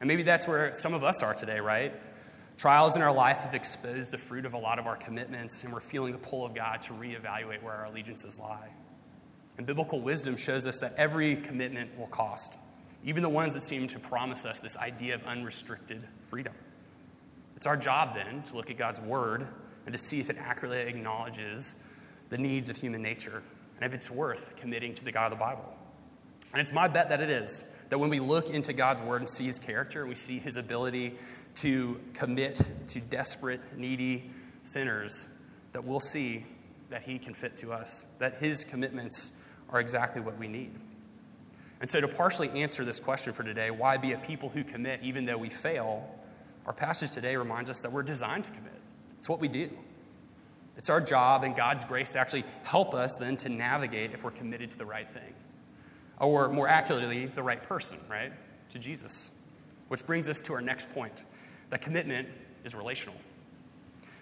And 0.00 0.08
maybe 0.08 0.22
that's 0.22 0.46
where 0.46 0.72
some 0.74 0.94
of 0.94 1.02
us 1.02 1.22
are 1.22 1.34
today, 1.34 1.60
right? 1.60 1.92
Trials 2.56 2.96
in 2.96 3.02
our 3.02 3.12
life 3.12 3.38
have 3.38 3.54
exposed 3.54 4.10
the 4.10 4.18
fruit 4.18 4.44
of 4.44 4.54
a 4.54 4.58
lot 4.58 4.78
of 4.78 4.86
our 4.86 4.96
commitments, 4.96 5.62
and 5.64 5.72
we're 5.72 5.80
feeling 5.80 6.12
the 6.12 6.18
pull 6.18 6.44
of 6.44 6.54
God 6.54 6.82
to 6.82 6.92
reevaluate 6.92 7.62
where 7.62 7.74
our 7.74 7.84
allegiances 7.86 8.38
lie. 8.38 8.68
And 9.56 9.66
biblical 9.66 10.00
wisdom 10.00 10.36
shows 10.36 10.66
us 10.66 10.78
that 10.80 10.94
every 10.96 11.36
commitment 11.36 11.96
will 11.98 12.06
cost, 12.06 12.56
even 13.04 13.22
the 13.22 13.28
ones 13.28 13.54
that 13.54 13.62
seem 13.62 13.88
to 13.88 13.98
promise 13.98 14.44
us 14.44 14.60
this 14.60 14.76
idea 14.76 15.14
of 15.14 15.24
unrestricted 15.24 16.06
freedom. 16.22 16.54
It's 17.56 17.66
our 17.66 17.76
job 17.76 18.14
then 18.14 18.42
to 18.44 18.56
look 18.56 18.70
at 18.70 18.76
God's 18.76 19.00
word 19.00 19.48
and 19.84 19.92
to 19.92 19.98
see 19.98 20.20
if 20.20 20.30
it 20.30 20.36
accurately 20.38 20.80
acknowledges 20.80 21.74
the 22.28 22.38
needs 22.38 22.70
of 22.70 22.76
human 22.76 23.02
nature 23.02 23.42
and 23.76 23.84
if 23.84 23.94
it's 23.94 24.10
worth 24.10 24.54
committing 24.56 24.94
to 24.94 25.04
the 25.04 25.10
God 25.10 25.32
of 25.32 25.38
the 25.38 25.44
Bible. 25.44 25.64
And 26.52 26.60
it's 26.60 26.72
my 26.72 26.88
bet 26.88 27.08
that 27.08 27.20
it 27.20 27.30
is. 27.30 27.64
That 27.88 27.98
when 27.98 28.10
we 28.10 28.20
look 28.20 28.50
into 28.50 28.72
God's 28.72 29.00
word 29.00 29.22
and 29.22 29.30
see 29.30 29.44
his 29.44 29.58
character, 29.58 30.06
we 30.06 30.14
see 30.14 30.38
his 30.38 30.56
ability 30.56 31.16
to 31.56 32.00
commit 32.14 32.60
to 32.88 33.00
desperate, 33.00 33.60
needy 33.76 34.30
sinners, 34.64 35.28
that 35.72 35.84
we'll 35.84 36.00
see 36.00 36.44
that 36.90 37.02
he 37.02 37.18
can 37.18 37.34
fit 37.34 37.56
to 37.58 37.72
us, 37.72 38.06
that 38.18 38.34
his 38.34 38.64
commitments 38.64 39.32
are 39.70 39.80
exactly 39.80 40.20
what 40.20 40.38
we 40.38 40.48
need. 40.48 40.70
And 41.80 41.88
so, 41.88 42.00
to 42.00 42.08
partially 42.08 42.50
answer 42.50 42.84
this 42.84 42.98
question 42.98 43.32
for 43.32 43.44
today, 43.44 43.70
why 43.70 43.96
be 43.96 44.12
a 44.12 44.18
people 44.18 44.48
who 44.48 44.64
commit 44.64 45.00
even 45.02 45.24
though 45.24 45.38
we 45.38 45.48
fail? 45.48 46.08
Our 46.66 46.72
passage 46.72 47.12
today 47.12 47.36
reminds 47.36 47.70
us 47.70 47.80
that 47.82 47.92
we're 47.92 48.02
designed 48.02 48.44
to 48.44 48.50
commit. 48.50 48.80
It's 49.18 49.28
what 49.28 49.40
we 49.40 49.48
do. 49.48 49.70
It's 50.76 50.90
our 50.90 51.00
job 51.00 51.44
and 51.44 51.56
God's 51.56 51.84
grace 51.84 52.12
to 52.12 52.18
actually 52.18 52.44
help 52.62 52.94
us 52.94 53.16
then 53.16 53.36
to 53.38 53.48
navigate 53.48 54.12
if 54.12 54.24
we're 54.24 54.30
committed 54.30 54.70
to 54.70 54.78
the 54.78 54.86
right 54.86 55.08
thing 55.08 55.34
or 56.20 56.48
more 56.48 56.68
accurately, 56.68 57.26
the 57.26 57.42
right 57.42 57.62
person, 57.62 57.98
right? 58.08 58.32
To 58.70 58.78
Jesus. 58.78 59.30
Which 59.88 60.04
brings 60.06 60.28
us 60.28 60.42
to 60.42 60.52
our 60.52 60.60
next 60.60 60.90
point 60.92 61.22
that 61.70 61.80
commitment 61.82 62.28
is 62.64 62.74
relational. 62.74 63.16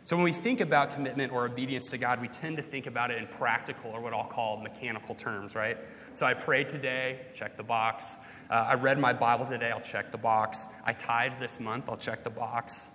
So 0.06 0.14
when 0.14 0.22
we 0.22 0.32
think 0.32 0.60
about 0.60 0.92
commitment 0.92 1.32
or 1.32 1.46
obedience 1.46 1.90
to 1.90 1.98
God, 1.98 2.20
we 2.20 2.28
tend 2.28 2.56
to 2.58 2.62
think 2.62 2.86
about 2.86 3.10
it 3.10 3.18
in 3.18 3.26
practical 3.26 3.90
or 3.90 4.00
what 4.00 4.14
I'll 4.14 4.22
call 4.22 4.56
mechanical 4.58 5.16
terms, 5.16 5.56
right? 5.56 5.76
So 6.14 6.24
I 6.24 6.32
prayed 6.32 6.68
today, 6.68 7.22
check 7.34 7.56
the 7.56 7.64
box. 7.64 8.16
Uh, 8.48 8.54
I 8.54 8.74
read 8.74 9.00
my 9.00 9.12
Bible 9.12 9.46
today, 9.46 9.72
I'll 9.72 9.80
check 9.80 10.12
the 10.12 10.18
box. 10.18 10.68
I 10.84 10.92
tithed 10.92 11.40
this 11.40 11.58
month, 11.58 11.88
I'll 11.88 11.96
check 11.96 12.22
the 12.22 12.30
box. 12.30 12.92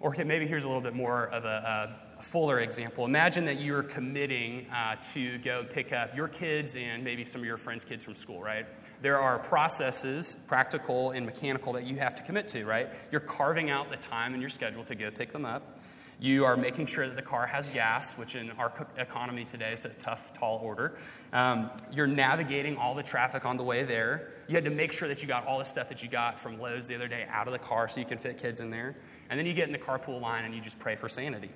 Or 0.00 0.14
maybe 0.24 0.46
here's 0.46 0.64
a 0.64 0.68
little 0.68 0.82
bit 0.82 0.94
more 0.94 1.26
of 1.28 1.44
a, 1.44 1.96
a 2.18 2.22
fuller 2.22 2.60
example. 2.60 3.04
Imagine 3.04 3.44
that 3.46 3.60
you're 3.60 3.82
committing 3.82 4.66
uh, 4.70 4.96
to 5.12 5.38
go 5.38 5.64
pick 5.64 5.92
up 5.92 6.14
your 6.16 6.28
kids 6.28 6.76
and 6.76 7.02
maybe 7.02 7.24
some 7.24 7.40
of 7.40 7.46
your 7.46 7.56
friends' 7.56 7.84
kids 7.84 8.04
from 8.04 8.14
school, 8.14 8.42
right? 8.42 8.66
There 9.02 9.18
are 9.18 9.38
processes, 9.38 10.36
practical 10.46 11.10
and 11.12 11.26
mechanical, 11.26 11.72
that 11.74 11.84
you 11.84 11.96
have 11.96 12.14
to 12.16 12.22
commit 12.22 12.48
to, 12.48 12.64
right? 12.64 12.88
You're 13.10 13.20
carving 13.20 13.70
out 13.70 13.90
the 13.90 13.96
time 13.96 14.34
in 14.34 14.40
your 14.40 14.50
schedule 14.50 14.84
to 14.84 14.94
go 14.94 15.10
pick 15.10 15.32
them 15.32 15.44
up. 15.44 15.78
You 16.18 16.46
are 16.46 16.56
making 16.56 16.86
sure 16.86 17.06
that 17.06 17.14
the 17.14 17.22
car 17.22 17.46
has 17.46 17.68
gas, 17.68 18.16
which 18.16 18.36
in 18.36 18.50
our 18.52 18.72
economy 18.96 19.44
today 19.44 19.72
is 19.74 19.84
a 19.84 19.90
tough, 19.90 20.32
tall 20.32 20.58
order. 20.62 20.96
Um, 21.34 21.70
you're 21.92 22.06
navigating 22.06 22.78
all 22.78 22.94
the 22.94 23.02
traffic 23.02 23.44
on 23.44 23.58
the 23.58 23.62
way 23.62 23.82
there. 23.82 24.30
You 24.48 24.54
had 24.54 24.64
to 24.64 24.70
make 24.70 24.94
sure 24.94 25.08
that 25.08 25.20
you 25.20 25.28
got 25.28 25.46
all 25.46 25.58
the 25.58 25.64
stuff 25.64 25.90
that 25.90 26.02
you 26.02 26.08
got 26.08 26.40
from 26.40 26.58
Lowe's 26.58 26.86
the 26.86 26.94
other 26.94 27.08
day 27.08 27.26
out 27.30 27.48
of 27.48 27.52
the 27.52 27.58
car 27.58 27.86
so 27.86 28.00
you 28.00 28.06
can 28.06 28.16
fit 28.16 28.38
kids 28.38 28.60
in 28.60 28.70
there. 28.70 28.96
And 29.28 29.38
then 29.38 29.44
you 29.44 29.52
get 29.52 29.66
in 29.66 29.72
the 29.72 29.78
carpool 29.78 30.18
line 30.20 30.44
and 30.46 30.54
you 30.54 30.60
just 30.62 30.78
pray 30.78 30.96
for 30.96 31.08
sanity. 31.08 31.50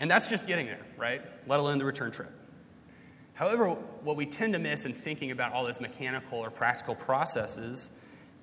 And 0.00 0.10
that's 0.10 0.28
just 0.28 0.48
getting 0.48 0.66
there, 0.66 0.84
right? 0.96 1.22
Let 1.46 1.60
alone 1.60 1.78
the 1.78 1.84
return 1.84 2.10
trip. 2.10 2.40
However, 3.34 3.68
what 3.70 4.16
we 4.16 4.26
tend 4.26 4.52
to 4.54 4.58
miss 4.58 4.84
in 4.84 4.92
thinking 4.92 5.30
about 5.30 5.52
all 5.52 5.64
those 5.64 5.80
mechanical 5.80 6.38
or 6.38 6.50
practical 6.50 6.96
processes 6.96 7.90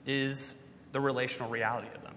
is 0.05 0.55
the 0.93 1.01
relational 1.01 1.49
reality 1.49 1.89
of 1.93 2.01
them. 2.01 2.08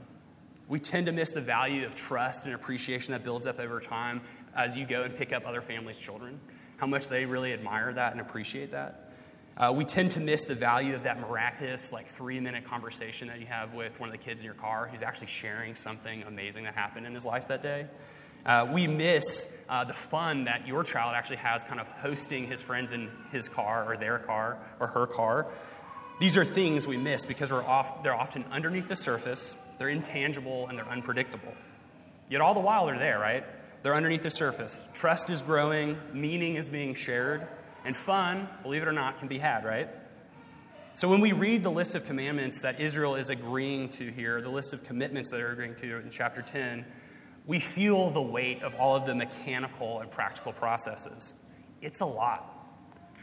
We 0.68 0.78
tend 0.78 1.06
to 1.06 1.12
miss 1.12 1.30
the 1.30 1.40
value 1.40 1.84
of 1.86 1.94
trust 1.94 2.46
and 2.46 2.54
appreciation 2.54 3.12
that 3.12 3.24
builds 3.24 3.46
up 3.46 3.58
over 3.58 3.80
time 3.80 4.20
as 4.54 4.76
you 4.76 4.86
go 4.86 5.02
and 5.02 5.14
pick 5.14 5.32
up 5.32 5.46
other 5.46 5.60
families' 5.60 5.98
children, 5.98 6.40
how 6.76 6.86
much 6.86 7.08
they 7.08 7.24
really 7.24 7.52
admire 7.52 7.92
that 7.92 8.12
and 8.12 8.20
appreciate 8.20 8.70
that. 8.70 9.12
Uh, 9.56 9.72
we 9.74 9.84
tend 9.84 10.10
to 10.10 10.20
miss 10.20 10.44
the 10.44 10.54
value 10.54 10.94
of 10.94 11.02
that 11.02 11.20
miraculous, 11.20 11.92
like 11.92 12.08
three 12.08 12.40
minute 12.40 12.64
conversation 12.64 13.28
that 13.28 13.38
you 13.38 13.46
have 13.46 13.74
with 13.74 13.98
one 14.00 14.08
of 14.08 14.12
the 14.12 14.18
kids 14.18 14.40
in 14.40 14.46
your 14.46 14.54
car 14.54 14.88
who's 14.90 15.02
actually 15.02 15.26
sharing 15.26 15.74
something 15.74 16.22
amazing 16.22 16.64
that 16.64 16.74
happened 16.74 17.06
in 17.06 17.14
his 17.14 17.24
life 17.24 17.48
that 17.48 17.62
day. 17.62 17.86
Uh, 18.46 18.66
we 18.72 18.86
miss 18.86 19.56
uh, 19.68 19.84
the 19.84 19.92
fun 19.92 20.44
that 20.44 20.66
your 20.66 20.82
child 20.82 21.14
actually 21.14 21.36
has 21.36 21.62
kind 21.64 21.80
of 21.80 21.86
hosting 21.86 22.46
his 22.46 22.62
friends 22.62 22.92
in 22.92 23.10
his 23.30 23.48
car 23.48 23.84
or 23.86 23.96
their 23.96 24.18
car 24.18 24.58
or 24.80 24.88
her 24.88 25.06
car. 25.06 25.46
These 26.18 26.36
are 26.36 26.44
things 26.44 26.86
we 26.86 26.96
miss 26.96 27.24
because 27.24 27.52
we're 27.52 27.62
off, 27.62 28.02
they're 28.02 28.14
often 28.14 28.44
underneath 28.50 28.88
the 28.88 28.96
surface, 28.96 29.54
they're 29.82 29.88
intangible, 29.88 30.68
and 30.68 30.78
they're 30.78 30.88
unpredictable. 30.88 31.52
Yet 32.28 32.40
all 32.40 32.54
the 32.54 32.60
while 32.60 32.86
they're 32.86 33.00
there, 33.00 33.18
right? 33.18 33.44
They're 33.82 33.96
underneath 33.96 34.22
the 34.22 34.30
surface. 34.30 34.86
Trust 34.94 35.28
is 35.28 35.42
growing, 35.42 35.98
meaning 36.12 36.54
is 36.54 36.68
being 36.68 36.94
shared, 36.94 37.48
and 37.84 37.96
fun, 37.96 38.48
believe 38.62 38.82
it 38.82 38.86
or 38.86 38.92
not, 38.92 39.18
can 39.18 39.26
be 39.26 39.38
had, 39.38 39.64
right? 39.64 39.88
So 40.92 41.08
when 41.08 41.20
we 41.20 41.32
read 41.32 41.64
the 41.64 41.70
list 41.72 41.96
of 41.96 42.04
commandments 42.04 42.60
that 42.60 42.80
Israel 42.80 43.16
is 43.16 43.28
agreeing 43.28 43.88
to 43.88 44.08
here, 44.12 44.40
the 44.40 44.50
list 44.50 44.72
of 44.72 44.84
commitments 44.84 45.30
that 45.30 45.38
they're 45.38 45.50
agreeing 45.50 45.74
to 45.74 45.96
in 45.96 46.10
chapter 46.10 46.42
10, 46.42 46.84
we 47.48 47.58
feel 47.58 48.10
the 48.10 48.22
weight 48.22 48.62
of 48.62 48.76
all 48.76 48.94
of 48.94 49.04
the 49.04 49.16
mechanical 49.16 49.98
and 49.98 50.08
practical 50.12 50.52
processes. 50.52 51.34
It's 51.80 52.02
a 52.02 52.06
lot. 52.06 52.54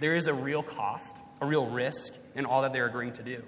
There 0.02 0.14
is 0.14 0.28
a 0.28 0.34
real 0.34 0.64
cost, 0.64 1.20
a 1.40 1.46
real 1.46 1.70
risk 1.70 2.16
in 2.36 2.46
all 2.46 2.64
that 2.64 2.74
they're 2.74 2.88
agreeing 2.88 3.14
to 3.14 3.24
do. 3.24 3.44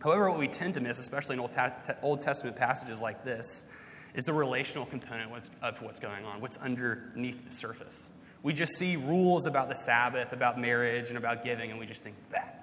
However, 0.00 0.30
what 0.30 0.38
we 0.38 0.48
tend 0.48 0.74
to 0.74 0.80
miss, 0.80 0.98
especially 0.98 1.34
in 1.34 1.40
Old, 1.40 1.56
Old 2.02 2.22
Testament 2.22 2.56
passages 2.56 3.00
like 3.00 3.24
this, 3.24 3.70
is 4.14 4.24
the 4.24 4.32
relational 4.32 4.86
component 4.86 5.30
of 5.62 5.82
what's 5.82 6.00
going 6.00 6.24
on, 6.24 6.40
what's 6.40 6.56
underneath 6.56 7.48
the 7.48 7.54
surface. 7.54 8.08
We 8.42 8.52
just 8.52 8.76
see 8.76 8.96
rules 8.96 9.46
about 9.46 9.68
the 9.68 9.74
Sabbath, 9.74 10.32
about 10.32 10.60
marriage, 10.60 11.08
and 11.08 11.18
about 11.18 11.42
giving, 11.42 11.70
and 11.70 11.78
we 11.78 11.86
just 11.86 12.02
think, 12.02 12.16
that. 12.30 12.54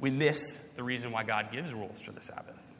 We 0.00 0.10
miss 0.10 0.68
the 0.76 0.82
reason 0.82 1.10
why 1.10 1.24
God 1.24 1.50
gives 1.52 1.72
rules 1.74 2.00
for 2.02 2.12
the 2.12 2.20
Sabbath 2.20 2.74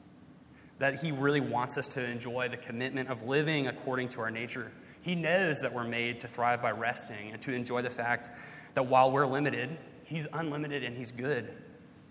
that 0.78 0.96
He 0.96 1.12
really 1.12 1.40
wants 1.40 1.78
us 1.78 1.88
to 1.88 2.04
enjoy 2.04 2.48
the 2.48 2.56
commitment 2.56 3.08
of 3.08 3.22
living 3.22 3.68
according 3.68 4.08
to 4.10 4.20
our 4.20 4.30
nature. 4.30 4.72
He 5.02 5.14
knows 5.14 5.60
that 5.60 5.72
we're 5.72 5.84
made 5.84 6.20
to 6.20 6.28
thrive 6.28 6.62
by 6.62 6.72
resting 6.72 7.30
and 7.32 7.40
to 7.42 7.52
enjoy 7.52 7.82
the 7.82 7.90
fact 7.90 8.30
that 8.74 8.86
while 8.86 9.10
we're 9.10 9.26
limited, 9.26 9.76
He's 10.04 10.26
unlimited 10.32 10.82
and 10.82 10.96
He's 10.96 11.12
good. 11.12 11.54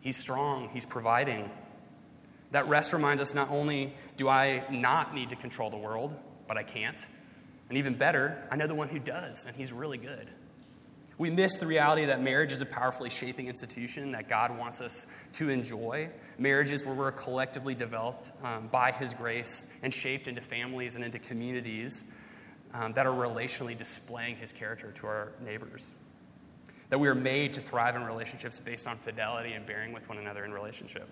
He's 0.04 0.18
strong, 0.18 0.70
He's 0.74 0.86
providing. 0.86 1.50
That 2.52 2.68
rest 2.68 2.92
reminds 2.92 3.22
us 3.22 3.34
not 3.34 3.50
only 3.50 3.94
do 4.18 4.28
I 4.28 4.66
not 4.70 5.16
need 5.16 5.30
to 5.30 5.38
control 5.38 5.70
the 5.70 5.78
world, 5.78 6.14
but 6.46 6.58
I 6.58 6.64
can't. 6.64 7.04
And 7.70 7.78
even 7.78 7.96
better, 7.96 8.46
I 8.52 8.58
know 8.58 8.68
the 8.68 8.76
one 8.76 8.90
who 8.90 9.00
does, 9.00 9.46
and 9.46 9.56
he's 9.56 9.72
really 9.72 9.98
good. 9.98 10.28
We 11.18 11.30
miss 11.30 11.56
the 11.56 11.66
reality 11.66 12.06
that 12.06 12.22
marriage 12.22 12.52
is 12.52 12.60
a 12.60 12.66
powerfully 12.66 13.10
shaping 13.10 13.48
institution 13.48 14.12
that 14.12 14.28
God 14.28 14.58
wants 14.58 14.82
us 14.82 15.06
to 15.34 15.50
enjoy. 15.50 16.10
Marriages 16.38 16.86
where 16.86 16.94
we're 16.94 17.14
collectively 17.14 17.74
developed 17.74 18.32
um, 18.44 18.68
by 18.68 18.92
His 18.92 19.14
grace 19.14 19.72
and 19.84 19.94
shaped 19.94 20.28
into 20.28 20.42
families 20.42 20.98
and 20.98 21.06
into 21.06 21.20
communities 21.20 22.04
um, 22.74 22.92
that 22.94 23.08
are 23.08 23.14
relationally 23.14 23.78
displaying 23.78 24.36
His 24.36 24.52
character 24.52 24.92
to 24.92 25.08
our 25.08 25.32
neighbors. 25.46 25.94
That 26.94 27.00
we 27.00 27.08
are 27.08 27.16
made 27.16 27.54
to 27.54 27.62
thrive 27.62 27.96
in 27.96 28.04
relationships 28.04 28.60
based 28.60 28.88
on 28.88 28.98
fidelity 28.98 29.54
and 29.54 29.66
bearing 29.66 29.94
with 29.94 30.08
one 30.08 30.20
another 30.20 30.46
in 30.46 30.54
relationship. 30.54 31.10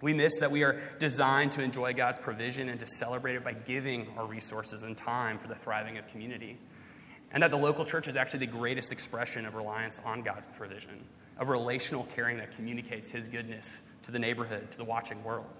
We 0.00 0.14
miss 0.14 0.38
that 0.38 0.50
we 0.50 0.62
are 0.62 0.80
designed 0.98 1.52
to 1.52 1.62
enjoy 1.62 1.92
God's 1.92 2.18
provision 2.18 2.70
and 2.70 2.80
to 2.80 2.86
celebrate 2.86 3.34
it 3.34 3.44
by 3.44 3.52
giving 3.52 4.06
our 4.16 4.24
resources 4.24 4.84
and 4.84 4.96
time 4.96 5.36
for 5.36 5.46
the 5.46 5.54
thriving 5.54 5.98
of 5.98 6.08
community. 6.08 6.56
And 7.32 7.42
that 7.42 7.50
the 7.50 7.58
local 7.58 7.84
church 7.84 8.08
is 8.08 8.16
actually 8.16 8.38
the 8.38 8.46
greatest 8.46 8.90
expression 8.90 9.44
of 9.44 9.56
reliance 9.56 10.00
on 10.06 10.22
God's 10.22 10.46
provision, 10.56 11.04
a 11.36 11.44
relational 11.44 12.04
caring 12.14 12.38
that 12.38 12.56
communicates 12.56 13.10
His 13.10 13.28
goodness 13.28 13.82
to 14.04 14.10
the 14.10 14.18
neighborhood, 14.18 14.70
to 14.70 14.78
the 14.78 14.84
watching 14.84 15.22
world. 15.22 15.58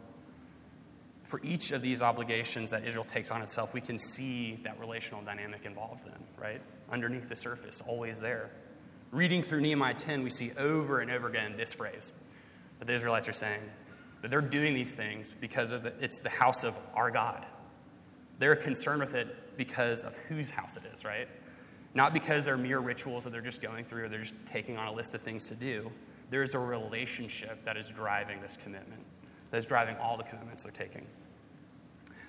For 1.26 1.38
each 1.44 1.72
of 1.72 1.82
these 1.82 2.00
obligations 2.00 2.70
that 2.70 2.86
Israel 2.86 3.04
takes 3.04 3.30
on 3.30 3.42
itself, 3.42 3.74
we 3.74 3.82
can 3.82 3.98
see 3.98 4.58
that 4.62 4.80
relational 4.80 5.20
dynamic 5.20 5.66
involved 5.66 6.06
in, 6.06 6.42
right? 6.42 6.62
Underneath 6.90 7.28
the 7.28 7.36
surface, 7.36 7.82
always 7.86 8.20
there. 8.20 8.48
Reading 9.10 9.42
through 9.42 9.62
Nehemiah 9.62 9.94
10, 9.94 10.22
we 10.22 10.28
see 10.28 10.52
over 10.58 11.00
and 11.00 11.10
over 11.10 11.28
again 11.28 11.56
this 11.56 11.72
phrase 11.72 12.12
that 12.78 12.86
the 12.86 12.94
Israelites 12.94 13.26
are 13.26 13.32
saying 13.32 13.62
that 14.20 14.30
they're 14.30 14.42
doing 14.42 14.74
these 14.74 14.92
things 14.92 15.34
because 15.40 15.72
of 15.72 15.82
the, 15.82 15.94
it's 15.98 16.18
the 16.18 16.28
house 16.28 16.62
of 16.62 16.78
our 16.94 17.10
God. 17.10 17.46
They're 18.38 18.56
concerned 18.56 19.00
with 19.00 19.14
it 19.14 19.56
because 19.56 20.02
of 20.02 20.14
whose 20.16 20.50
house 20.50 20.76
it 20.76 20.82
is, 20.94 21.06
right? 21.06 21.26
Not 21.94 22.12
because 22.12 22.44
they're 22.44 22.58
mere 22.58 22.80
rituals 22.80 23.24
that 23.24 23.30
they're 23.30 23.40
just 23.40 23.62
going 23.62 23.86
through 23.86 24.04
or 24.04 24.08
they're 24.08 24.20
just 24.20 24.36
taking 24.44 24.76
on 24.76 24.88
a 24.88 24.92
list 24.92 25.14
of 25.14 25.22
things 25.22 25.48
to 25.48 25.54
do. 25.54 25.90
There's 26.28 26.54
a 26.54 26.58
relationship 26.58 27.64
that 27.64 27.78
is 27.78 27.88
driving 27.88 28.42
this 28.42 28.58
commitment, 28.62 29.02
that 29.50 29.56
is 29.56 29.64
driving 29.64 29.96
all 29.96 30.18
the 30.18 30.24
commitments 30.24 30.64
they're 30.64 30.72
taking. 30.72 31.06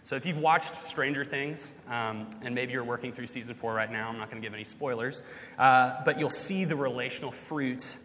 So 0.09 0.15
if 0.15 0.25
you've 0.25 0.39
watched 0.39 0.75
Stranger 0.75 1.23
Things, 1.23 1.75
um, 1.87 2.27
and 2.41 2.55
maybe 2.55 2.71
you're 2.71 2.83
working 2.83 3.13
through 3.13 3.27
season 3.27 3.53
four 3.53 3.75
right 3.75 3.91
now, 3.91 4.09
I'm 4.09 4.17
not 4.17 4.31
going 4.31 4.41
to 4.41 4.43
give 4.43 4.55
any 4.55 4.63
spoilers, 4.63 5.21
uh, 5.59 6.01
but 6.03 6.19
you'll 6.19 6.31
see 6.31 6.65
the 6.65 6.75
relational 6.75 7.31
fruit 7.31 7.99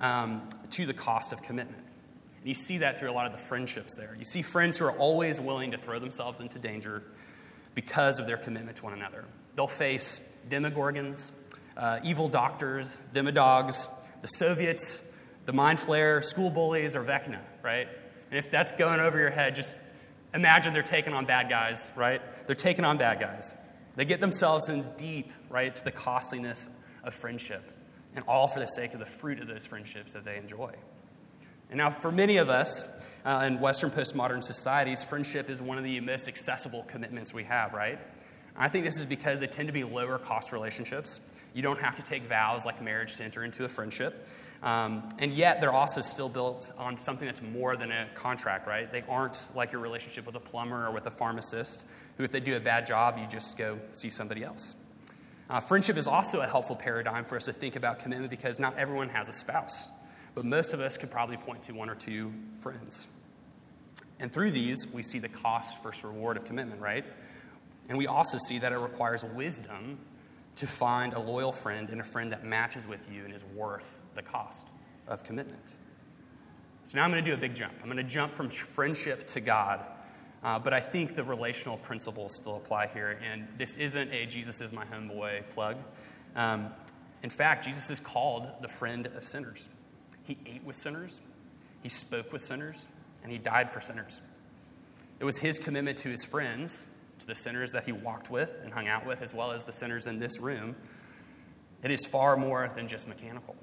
um, 0.00 0.48
to 0.70 0.86
the 0.86 0.94
cost 0.94 1.32
of 1.32 1.42
commitment. 1.42 1.82
And 2.38 2.46
you 2.46 2.54
see 2.54 2.78
that 2.78 3.00
through 3.00 3.10
a 3.10 3.12
lot 3.12 3.26
of 3.26 3.32
the 3.32 3.38
friendships 3.38 3.96
there. 3.96 4.14
You 4.16 4.24
see 4.24 4.40
friends 4.40 4.78
who 4.78 4.84
are 4.84 4.92
always 4.92 5.40
willing 5.40 5.72
to 5.72 5.78
throw 5.78 5.98
themselves 5.98 6.38
into 6.38 6.60
danger 6.60 7.02
because 7.74 8.20
of 8.20 8.28
their 8.28 8.36
commitment 8.36 8.76
to 8.76 8.84
one 8.84 8.92
another. 8.92 9.24
They'll 9.56 9.66
face 9.66 10.20
demogorgons, 10.48 11.32
uh, 11.76 11.98
evil 12.04 12.28
doctors, 12.28 13.00
demodogs, 13.12 13.88
the 14.22 14.28
Soviets, 14.28 15.10
the 15.46 15.52
Mind 15.52 15.80
Flayer, 15.80 16.22
school 16.24 16.50
bullies, 16.50 16.94
or 16.94 17.02
Vecna, 17.02 17.40
right? 17.64 17.88
And 18.30 18.38
if 18.38 18.48
that's 18.48 18.70
going 18.70 19.00
over 19.00 19.18
your 19.18 19.30
head, 19.30 19.56
just 19.56 19.74
imagine 20.34 20.72
they're 20.72 20.82
taking 20.82 21.12
on 21.12 21.26
bad 21.26 21.48
guys, 21.48 21.90
right? 21.96 22.20
They're 22.46 22.56
taking 22.56 22.84
on 22.84 22.98
bad 22.98 23.20
guys. 23.20 23.54
They 23.96 24.04
get 24.04 24.20
themselves 24.20 24.68
in 24.68 24.84
deep, 24.96 25.30
right, 25.50 25.74
to 25.74 25.84
the 25.84 25.90
costliness 25.90 26.68
of 27.02 27.14
friendship, 27.14 27.62
and 28.14 28.24
all 28.28 28.46
for 28.46 28.60
the 28.60 28.66
sake 28.66 28.94
of 28.94 29.00
the 29.00 29.06
fruit 29.06 29.40
of 29.40 29.48
those 29.48 29.66
friendships 29.66 30.12
that 30.12 30.24
they 30.24 30.36
enjoy. 30.36 30.72
And 31.70 31.78
now, 31.78 31.90
for 31.90 32.10
many 32.10 32.38
of 32.38 32.48
us 32.48 32.84
uh, 33.24 33.44
in 33.46 33.60
Western 33.60 33.90
postmodern 33.90 34.42
societies, 34.42 35.04
friendship 35.04 35.50
is 35.50 35.60
one 35.60 35.76
of 35.76 35.84
the 35.84 36.00
most 36.00 36.28
accessible 36.28 36.84
commitments 36.84 37.34
we 37.34 37.44
have, 37.44 37.74
right? 37.74 37.98
I 38.56 38.68
think 38.68 38.84
this 38.84 38.98
is 38.98 39.04
because 39.04 39.40
they 39.40 39.46
tend 39.46 39.68
to 39.68 39.72
be 39.72 39.84
lower 39.84 40.18
cost 40.18 40.52
relationships. 40.52 41.20
You 41.54 41.62
don't 41.62 41.80
have 41.80 41.96
to 41.96 42.02
take 42.02 42.24
vows 42.24 42.64
like 42.64 42.82
marriage 42.82 43.16
to 43.16 43.24
enter 43.24 43.44
into 43.44 43.64
a 43.64 43.68
friendship. 43.68 44.26
Um, 44.62 45.08
and 45.18 45.32
yet, 45.32 45.60
they're 45.60 45.72
also 45.72 46.00
still 46.00 46.28
built 46.28 46.72
on 46.76 46.98
something 46.98 47.26
that's 47.26 47.42
more 47.42 47.76
than 47.76 47.92
a 47.92 48.08
contract, 48.14 48.66
right? 48.66 48.90
They 48.90 49.04
aren't 49.08 49.48
like 49.54 49.70
your 49.70 49.80
relationship 49.80 50.26
with 50.26 50.34
a 50.34 50.40
plumber 50.40 50.86
or 50.86 50.90
with 50.90 51.06
a 51.06 51.10
pharmacist, 51.10 51.86
who, 52.16 52.24
if 52.24 52.32
they 52.32 52.40
do 52.40 52.56
a 52.56 52.60
bad 52.60 52.86
job, 52.86 53.18
you 53.18 53.26
just 53.26 53.56
go 53.56 53.78
see 53.92 54.10
somebody 54.10 54.42
else. 54.42 54.74
Uh, 55.48 55.60
friendship 55.60 55.96
is 55.96 56.06
also 56.06 56.40
a 56.40 56.46
helpful 56.46 56.76
paradigm 56.76 57.24
for 57.24 57.36
us 57.36 57.44
to 57.46 57.52
think 57.52 57.76
about 57.76 58.00
commitment 58.00 58.30
because 58.30 58.58
not 58.58 58.76
everyone 58.76 59.08
has 59.08 59.28
a 59.28 59.32
spouse, 59.32 59.90
but 60.34 60.44
most 60.44 60.74
of 60.74 60.80
us 60.80 60.98
could 60.98 61.10
probably 61.10 61.36
point 61.36 61.62
to 61.62 61.72
one 61.72 61.88
or 61.88 61.94
two 61.94 62.32
friends. 62.60 63.08
And 64.20 64.32
through 64.32 64.50
these, 64.50 64.92
we 64.92 65.02
see 65.02 65.20
the 65.20 65.28
cost 65.28 65.82
versus 65.82 66.04
reward 66.04 66.36
of 66.36 66.44
commitment, 66.44 66.80
right? 66.80 67.04
And 67.88 67.96
we 67.96 68.06
also 68.06 68.36
see 68.38 68.58
that 68.58 68.72
it 68.72 68.78
requires 68.78 69.24
wisdom 69.24 69.98
to 70.56 70.66
find 70.66 71.14
a 71.14 71.20
loyal 71.20 71.52
friend 71.52 71.88
and 71.88 72.00
a 72.00 72.04
friend 72.04 72.32
that 72.32 72.44
matches 72.44 72.86
with 72.86 73.10
you 73.10 73.24
and 73.24 73.32
is 73.32 73.44
worth 73.54 73.98
the 74.18 74.22
cost 74.22 74.68
of 75.06 75.22
commitment. 75.22 75.76
So 76.82 76.98
now 76.98 77.04
I'm 77.04 77.10
going 77.10 77.24
to 77.24 77.30
do 77.30 77.34
a 77.34 77.40
big 77.40 77.54
jump. 77.54 77.74
I'm 77.80 77.86
going 77.86 77.96
to 77.98 78.02
jump 78.02 78.34
from 78.34 78.50
friendship 78.50 79.26
to 79.28 79.40
God. 79.40 79.80
Uh, 80.42 80.58
but 80.58 80.72
I 80.72 80.80
think 80.80 81.16
the 81.16 81.24
relational 81.24 81.76
principles 81.78 82.34
still 82.34 82.56
apply 82.56 82.88
here. 82.88 83.18
And 83.30 83.46
this 83.56 83.76
isn't 83.76 84.12
a 84.12 84.26
Jesus 84.26 84.60
is 84.60 84.72
my 84.72 84.84
homeboy 84.84 85.48
plug. 85.50 85.76
Um, 86.36 86.70
in 87.22 87.30
fact, 87.30 87.64
Jesus 87.64 87.90
is 87.90 88.00
called 88.00 88.46
the 88.60 88.68
friend 88.68 89.06
of 89.08 89.24
sinners. 89.24 89.68
He 90.24 90.38
ate 90.46 90.64
with 90.64 90.76
sinners, 90.76 91.20
he 91.82 91.88
spoke 91.88 92.32
with 92.32 92.44
sinners, 92.44 92.86
and 93.22 93.32
he 93.32 93.38
died 93.38 93.72
for 93.72 93.80
sinners. 93.80 94.20
It 95.20 95.24
was 95.24 95.38
his 95.38 95.58
commitment 95.58 95.98
to 95.98 96.10
his 96.10 96.24
friends 96.24 96.86
to 97.18 97.26
the 97.26 97.34
sinners 97.34 97.72
that 97.72 97.84
he 97.84 97.92
walked 97.92 98.30
with 98.30 98.60
and 98.62 98.72
hung 98.72 98.88
out 98.88 99.06
with, 99.06 99.22
as 99.22 99.34
well 99.34 99.52
as 99.52 99.64
the 99.64 99.72
sinners 99.72 100.06
in 100.06 100.20
this 100.20 100.38
room, 100.38 100.76
it 101.82 101.90
is 101.90 102.04
far 102.06 102.36
more 102.36 102.70
than 102.74 102.88
just 102.88 103.08
mechanical. 103.08 103.56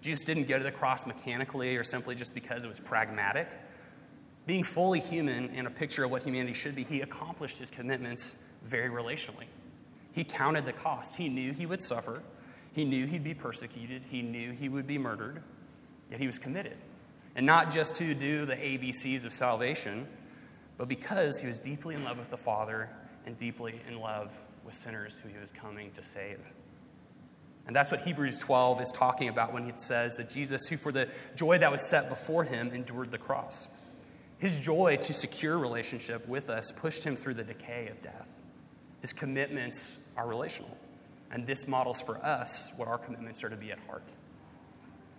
Jesus 0.00 0.24
didn't 0.24 0.48
go 0.48 0.56
to 0.58 0.64
the 0.64 0.72
cross 0.72 1.06
mechanically 1.06 1.76
or 1.76 1.84
simply 1.84 2.14
just 2.14 2.34
because 2.34 2.64
it 2.64 2.68
was 2.68 2.80
pragmatic. 2.80 3.50
Being 4.46 4.64
fully 4.64 5.00
human 5.00 5.50
and 5.54 5.66
a 5.66 5.70
picture 5.70 6.04
of 6.04 6.10
what 6.10 6.22
humanity 6.22 6.54
should 6.54 6.74
be, 6.74 6.84
he 6.84 7.02
accomplished 7.02 7.58
his 7.58 7.70
commitments 7.70 8.36
very 8.64 8.88
relationally. 8.88 9.46
He 10.12 10.24
counted 10.24 10.64
the 10.64 10.72
cost. 10.72 11.16
He 11.16 11.28
knew 11.28 11.52
he 11.52 11.66
would 11.66 11.82
suffer. 11.82 12.22
He 12.72 12.84
knew 12.84 13.06
he'd 13.06 13.24
be 13.24 13.34
persecuted. 13.34 14.02
He 14.08 14.22
knew 14.22 14.52
he 14.52 14.68
would 14.68 14.86
be 14.86 14.98
murdered. 14.98 15.42
Yet 16.10 16.20
he 16.20 16.26
was 16.26 16.38
committed. 16.38 16.76
And 17.36 17.46
not 17.46 17.70
just 17.70 17.94
to 17.96 18.14
do 18.14 18.44
the 18.44 18.56
ABCs 18.56 19.24
of 19.24 19.32
salvation, 19.32 20.08
but 20.76 20.88
because 20.88 21.40
he 21.40 21.46
was 21.46 21.58
deeply 21.58 21.94
in 21.94 22.04
love 22.04 22.18
with 22.18 22.30
the 22.30 22.36
Father 22.36 22.88
and 23.26 23.36
deeply 23.36 23.80
in 23.86 24.00
love 24.00 24.30
with 24.64 24.74
sinners 24.74 25.20
who 25.22 25.28
he 25.28 25.38
was 25.38 25.50
coming 25.50 25.90
to 25.92 26.02
save. 26.02 26.40
And 27.66 27.76
that's 27.76 27.90
what 27.90 28.00
Hebrews 28.00 28.40
12 28.40 28.80
is 28.80 28.92
talking 28.92 29.28
about 29.28 29.52
when 29.52 29.64
it 29.68 29.80
says 29.80 30.16
that 30.16 30.30
Jesus, 30.30 30.66
who 30.66 30.76
for 30.76 30.92
the 30.92 31.08
joy 31.36 31.58
that 31.58 31.70
was 31.70 31.82
set 31.82 32.08
before 32.08 32.44
him, 32.44 32.70
endured 32.72 33.10
the 33.10 33.18
cross. 33.18 33.68
His 34.38 34.58
joy 34.58 34.96
to 35.02 35.12
secure 35.12 35.58
relationship 35.58 36.26
with 36.26 36.48
us 36.48 36.72
pushed 36.72 37.04
him 37.04 37.14
through 37.14 37.34
the 37.34 37.44
decay 37.44 37.88
of 37.88 38.02
death. 38.02 38.28
His 39.00 39.12
commitments 39.12 39.98
are 40.16 40.26
relational. 40.26 40.76
And 41.30 41.46
this 41.46 41.68
models 41.68 42.00
for 42.00 42.16
us 42.24 42.72
what 42.76 42.88
our 42.88 42.98
commitments 42.98 43.44
are 43.44 43.48
to 43.48 43.56
be 43.56 43.70
at 43.70 43.78
heart. 43.86 44.16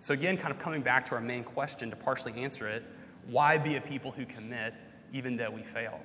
So, 0.00 0.12
again, 0.12 0.36
kind 0.36 0.50
of 0.50 0.58
coming 0.58 0.82
back 0.82 1.04
to 1.06 1.14
our 1.14 1.20
main 1.20 1.44
question 1.44 1.88
to 1.90 1.96
partially 1.96 2.34
answer 2.34 2.68
it 2.68 2.84
why 3.28 3.56
be 3.56 3.76
a 3.76 3.80
people 3.80 4.10
who 4.10 4.26
commit 4.26 4.74
even 5.12 5.36
though 5.36 5.50
we 5.50 5.62
fail? 5.62 6.00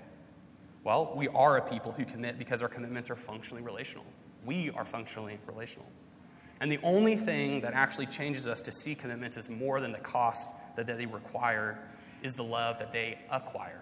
Well, 0.83 1.13
we 1.15 1.27
are 1.29 1.57
a 1.57 1.61
people 1.61 1.91
who 1.91 2.05
commit 2.05 2.37
because 2.37 2.61
our 2.61 2.69
commitments 2.69 3.09
are 3.09 3.15
functionally 3.15 3.63
relational. 3.63 4.05
We 4.45 4.69
are 4.71 4.85
functionally 4.85 5.39
relational. 5.47 5.87
And 6.59 6.71
the 6.71 6.79
only 6.83 7.15
thing 7.15 7.61
that 7.61 7.73
actually 7.73 8.07
changes 8.07 8.47
us 8.47 8.61
to 8.63 8.71
see 8.71 8.95
commitments 8.95 9.37
as 9.37 9.49
more 9.49 9.79
than 9.79 9.91
the 9.91 9.99
cost 9.99 10.51
that 10.75 10.87
they 10.87 11.05
require 11.05 11.79
is 12.23 12.35
the 12.35 12.43
love 12.43 12.79
that 12.79 12.91
they 12.91 13.19
acquire. 13.31 13.81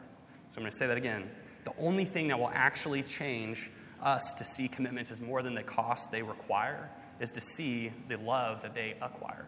So 0.49 0.57
I'm 0.57 0.63
going 0.63 0.71
to 0.71 0.77
say 0.77 0.87
that 0.87 0.97
again. 0.97 1.29
The 1.63 1.73
only 1.79 2.05
thing 2.05 2.27
that 2.27 2.39
will 2.39 2.51
actually 2.53 3.01
change 3.01 3.71
us 4.01 4.33
to 4.35 4.43
see 4.43 4.67
commitments 4.67 5.09
as 5.09 5.21
more 5.21 5.41
than 5.41 5.53
the 5.53 5.63
cost 5.63 6.11
they 6.11 6.21
require 6.21 6.89
is 7.19 7.31
to 7.31 7.41
see 7.41 7.91
the 8.09 8.17
love 8.17 8.61
that 8.61 8.75
they 8.75 8.95
acquire. 9.01 9.45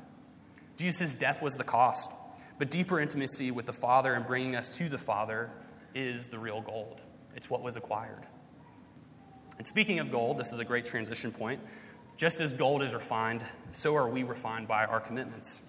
Jesus' 0.77 1.13
death 1.13 1.41
was 1.41 1.55
the 1.55 1.63
cost, 1.63 2.11
but 2.57 2.71
deeper 2.71 2.99
intimacy 2.99 3.51
with 3.51 3.65
the 3.65 3.73
Father 3.73 4.13
and 4.13 4.25
bringing 4.25 4.55
us 4.55 4.75
to 4.77 4.87
the 4.89 4.97
Father 4.97 5.49
is 5.93 6.27
the 6.27 6.39
real 6.39 6.61
gold 6.61 7.01
it's 7.37 7.51
what 7.51 7.61
was 7.61 7.77
acquired. 7.77 8.25
And 9.59 9.65
speaking 9.65 9.99
of 9.99 10.11
gold, 10.11 10.39
this 10.39 10.51
is 10.51 10.59
a 10.59 10.65
great 10.65 10.85
transition 10.85 11.31
point. 11.31 11.61
Just 12.17 12.41
as 12.41 12.51
gold 12.55 12.81
is 12.81 12.95
refined, 12.95 13.45
so 13.73 13.95
are 13.95 14.09
we 14.09 14.23
refined 14.23 14.67
by 14.67 14.85
our 14.85 14.99
commitments. 14.99 15.61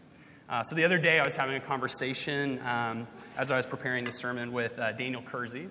Uh, 0.49 0.63
so 0.63 0.75
the 0.75 0.83
other 0.83 0.97
day, 0.97 1.21
I 1.21 1.23
was 1.23 1.37
having 1.37 1.57
a 1.57 1.61
conversation 1.61 2.59
um, 2.67 3.07
as 3.37 3.51
I 3.51 3.59
was 3.59 3.67
preparing 3.67 4.05
the 4.05 4.13
sermon 4.13 4.51
with 4.51 4.79
uh, 4.79 4.93
Daniel 4.93 5.21
Kersey, 5.21 5.69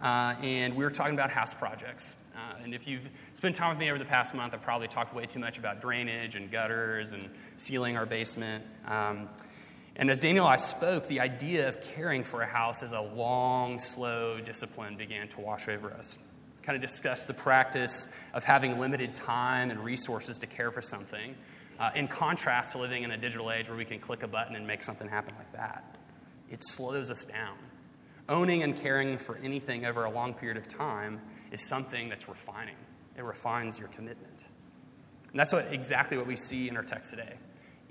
uh, 0.00 0.36
and 0.40 0.76
we 0.76 0.84
were 0.84 0.90
talking 0.92 1.14
about 1.14 1.32
house 1.32 1.52
projects. 1.52 2.14
Uh, 2.36 2.62
and 2.62 2.72
if 2.72 2.86
you've 2.86 3.10
spent 3.34 3.56
time 3.56 3.70
with 3.70 3.78
me 3.78 3.90
over 3.90 3.98
the 3.98 4.04
past 4.04 4.32
month, 4.32 4.54
I've 4.54 4.62
probably 4.62 4.86
talked 4.86 5.12
way 5.12 5.26
too 5.26 5.40
much 5.40 5.58
about 5.58 5.80
drainage 5.80 6.36
and 6.36 6.48
gutters 6.48 7.10
and 7.10 7.28
sealing 7.56 7.96
our 7.96 8.06
basement. 8.06 8.64
Um, 8.86 9.28
and 9.96 10.12
as 10.12 10.20
Daniel 10.20 10.46
and 10.46 10.54
I 10.54 10.58
spoke, 10.58 11.08
the 11.08 11.18
idea 11.18 11.68
of 11.68 11.80
caring 11.80 12.22
for 12.22 12.42
a 12.42 12.46
house 12.46 12.84
as 12.84 12.92
a 12.92 13.00
long, 13.00 13.80
slow 13.80 14.40
discipline 14.40 14.96
began 14.96 15.26
to 15.30 15.40
wash 15.40 15.66
over 15.66 15.92
us. 15.92 16.18
Kind 16.62 16.76
of 16.76 16.82
discussed 16.82 17.26
the 17.26 17.34
practice 17.34 18.08
of 18.34 18.44
having 18.44 18.78
limited 18.78 19.14
time 19.14 19.70
and 19.70 19.80
resources 19.80 20.38
to 20.38 20.46
care 20.46 20.70
for 20.70 20.82
something, 20.82 21.34
uh, 21.78 21.90
in 21.94 22.08
contrast 22.08 22.72
to 22.72 22.78
living 22.78 23.02
in 23.02 23.10
a 23.10 23.16
digital 23.16 23.50
age 23.50 23.68
where 23.68 23.78
we 23.78 23.84
can 23.84 23.98
click 23.98 24.22
a 24.22 24.28
button 24.28 24.56
and 24.56 24.66
make 24.66 24.82
something 24.82 25.08
happen 25.08 25.34
like 25.38 25.52
that. 25.52 25.96
It 26.50 26.62
slows 26.64 27.10
us 27.10 27.24
down. 27.24 27.56
Owning 28.28 28.62
and 28.62 28.76
caring 28.76 29.18
for 29.18 29.36
anything 29.42 29.86
over 29.86 30.04
a 30.04 30.10
long 30.10 30.34
period 30.34 30.56
of 30.56 30.68
time 30.68 31.20
is 31.50 31.66
something 31.66 32.08
that's 32.08 32.28
refining. 32.28 32.76
It 33.16 33.24
refines 33.24 33.78
your 33.78 33.88
commitment. 33.88 34.44
And 35.30 35.38
that's 35.38 35.52
what, 35.52 35.72
exactly 35.72 36.16
what 36.16 36.26
we 36.26 36.36
see 36.36 36.68
in 36.68 36.76
our 36.76 36.82
text 36.82 37.10
today. 37.10 37.34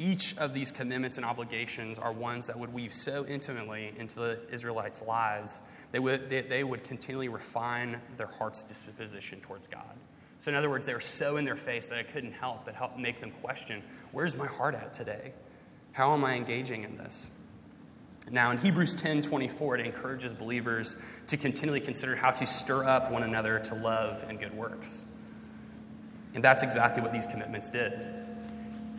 Each 0.02 0.38
of 0.38 0.54
these 0.54 0.72
commitments 0.72 1.18
and 1.18 1.26
obligations 1.26 2.00
are 2.00 2.14
ones 2.14 2.48
that 2.48 2.58
would 2.58 2.74
weave 2.74 2.94
so 2.94 3.26
intimately 3.26 3.94
into 3.98 4.16
the 4.16 4.40
Israelites' 4.50 5.02
lives, 5.02 5.62
they 5.92 6.00
would, 6.00 6.30
they, 6.30 6.40
they 6.40 6.64
would 6.64 6.86
continually 6.86 7.28
refine 7.28 8.00
their 8.16 8.28
heart's 8.28 8.64
disposition 8.64 9.42
towards 9.42 9.68
God. 9.68 9.98
So, 10.40 10.52
in 10.52 10.56
other 10.56 10.70
words, 10.70 10.86
they 10.86 10.94
were 10.94 11.02
so 11.02 11.36
in 11.36 11.44
their 11.44 11.58
face 11.58 11.88
that 11.88 12.00
I 12.00 12.04
couldn't 12.04 12.32
help 12.32 12.64
but 12.64 12.76
help 12.76 12.98
make 12.98 13.20
them 13.20 13.32
question 13.42 13.84
where's 14.14 14.38
my 14.38 14.48
heart 14.48 14.74
at 14.74 14.94
today? 14.94 15.34
How 15.92 16.14
am 16.14 16.24
I 16.24 16.36
engaging 16.36 16.86
in 16.86 16.96
this? 16.98 17.30
Now, 18.32 18.52
in 18.52 18.58
Hebrews 18.58 18.96
10 18.96 19.22
24, 19.22 19.80
it 19.80 19.86
encourages 19.86 20.34
believers 20.34 20.96
to 21.28 21.36
continually 21.36 21.82
consider 21.82 22.16
how 22.16 22.32
to 22.32 22.46
stir 22.46 22.86
up 22.86 23.12
one 23.12 23.24
another 23.24 23.60
to 23.60 23.76
love 23.76 24.24
and 24.30 24.40
good 24.40 24.56
works. 24.56 25.04
And 26.36 26.42
that's 26.42 26.64
exactly 26.64 27.04
what 27.04 27.12
these 27.12 27.28
commitments 27.28 27.70
did. 27.70 27.92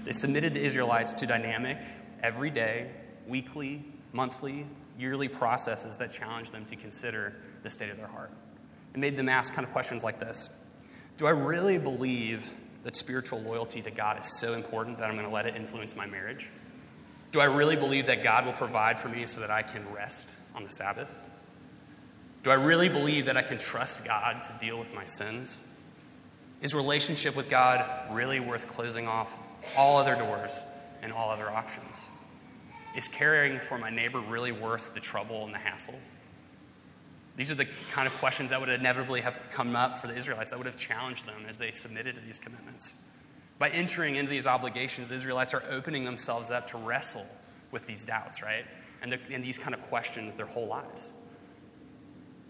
They 0.05 0.13
submitted 0.13 0.55
the 0.55 0.63
Israelites 0.63 1.13
to 1.15 1.27
dynamic, 1.27 1.79
everyday, 2.23 2.91
weekly, 3.27 3.85
monthly, 4.13 4.67
yearly 4.99 5.29
processes 5.29 5.97
that 5.99 6.13
challenged 6.13 6.53
them 6.53 6.65
to 6.67 6.77
consider 6.77 7.35
the 7.63 7.71
state 7.71 7.91
of 7.91 7.97
their 7.97 8.07
heart. 8.07 8.31
It 8.95 8.99
made 8.99 9.17
them 9.17 9.29
ask 9.29 9.55
kind 9.55 9.67
of 9.67 9.73
questions 9.73 10.03
like 10.03 10.21
this 10.21 10.51
Do 11.17 11.27
I 11.27 11.31
really 11.31 11.79
believe 11.79 12.55
that 12.83 12.97
spiritual 12.97 13.41
loyalty 13.41 13.83
to 13.83 13.91
God 13.91 14.19
is 14.21 14.39
so 14.39 14.55
important 14.55 14.99
that 14.99 15.09
I'm 15.09 15.15
going 15.15 15.27
to 15.27 15.33
let 15.33 15.47
it 15.47 15.55
influence 15.55 15.95
my 15.97 16.07
marriage? 16.07 16.51
Do 17.33 17.41
I 17.41 17.45
really 17.45 17.77
believe 17.77 18.07
that 18.07 18.25
God 18.25 18.47
will 18.47 18.53
provide 18.53 18.99
for 18.99 19.09
me 19.09 19.27
so 19.27 19.41
that 19.41 19.51
I 19.51 19.63
can 19.63 19.85
rest 19.93 20.35
on 20.55 20.65
the 20.65 20.71
Sabbath? 20.71 21.17
Do 22.43 22.51
I 22.51 22.55
really 22.55 22.89
believe 22.89 23.27
that 23.27 23.37
I 23.37 23.43
can 23.43 23.59
trust 23.59 24.05
God 24.05 24.43
to 24.45 24.53
deal 24.59 24.79
with 24.79 24.93
my 24.95 25.05
sins? 25.05 25.67
Is 26.63 26.75
relationship 26.75 27.37
with 27.37 27.49
God 27.49 27.89
really 28.11 28.41
worth 28.41 28.67
closing 28.67 29.07
off 29.07 29.39
all 29.77 29.99
other 29.99 30.17
doors 30.17 30.67
and 31.03 31.13
all 31.13 31.31
other 31.31 31.51
options? 31.51 32.09
Is 32.97 33.09
caring 33.09 33.59
for 33.59 33.79
my 33.79 33.91
neighbor 33.91 34.21
really 34.21 34.53
worth 34.53 34.95
the 34.95 35.01
trouble 35.01 35.45
and 35.45 35.55
the 35.55 35.59
hassle? 35.59 35.99
These 37.37 37.51
are 37.51 37.55
the 37.55 37.69
kind 37.93 38.07
of 38.07 38.13
questions 38.15 38.51
that 38.51 38.61
would 38.61 38.69
inevitably 38.69 39.21
have 39.21 39.39
come 39.51 39.77
up 39.77 39.97
for 39.97 40.09
the 40.09 40.17
Israelites, 40.17 40.51
that 40.51 40.59
would 40.59 40.67
have 40.67 40.77
challenged 40.77 41.27
them 41.27 41.47
as 41.49 41.59
they 41.59 41.71
submitted 41.71 42.17
to 42.17 42.21
these 42.21 42.39
commitments. 42.39 43.03
By 43.59 43.69
entering 43.71 44.17
into 44.17 44.31
these 44.31 44.47
obligations, 44.47 45.11
the 45.11 45.15
Israelites 45.15 45.55
are 45.55 45.63
opening 45.71 46.05
themselves 46.05 46.51
up 46.51 46.67
to 46.69 46.79
wrestle 46.79 47.27
with 47.71 47.87
these 47.87 48.05
doubts, 48.05 48.43
right? 48.43 48.65
And, 49.03 49.13
the, 49.13 49.21
and 49.31 49.45
these 49.45 49.59
kind 49.59 49.75
of 49.75 49.83
questions 49.83 50.35
their 50.35 50.47
whole 50.47 50.67
lives. 50.67 51.13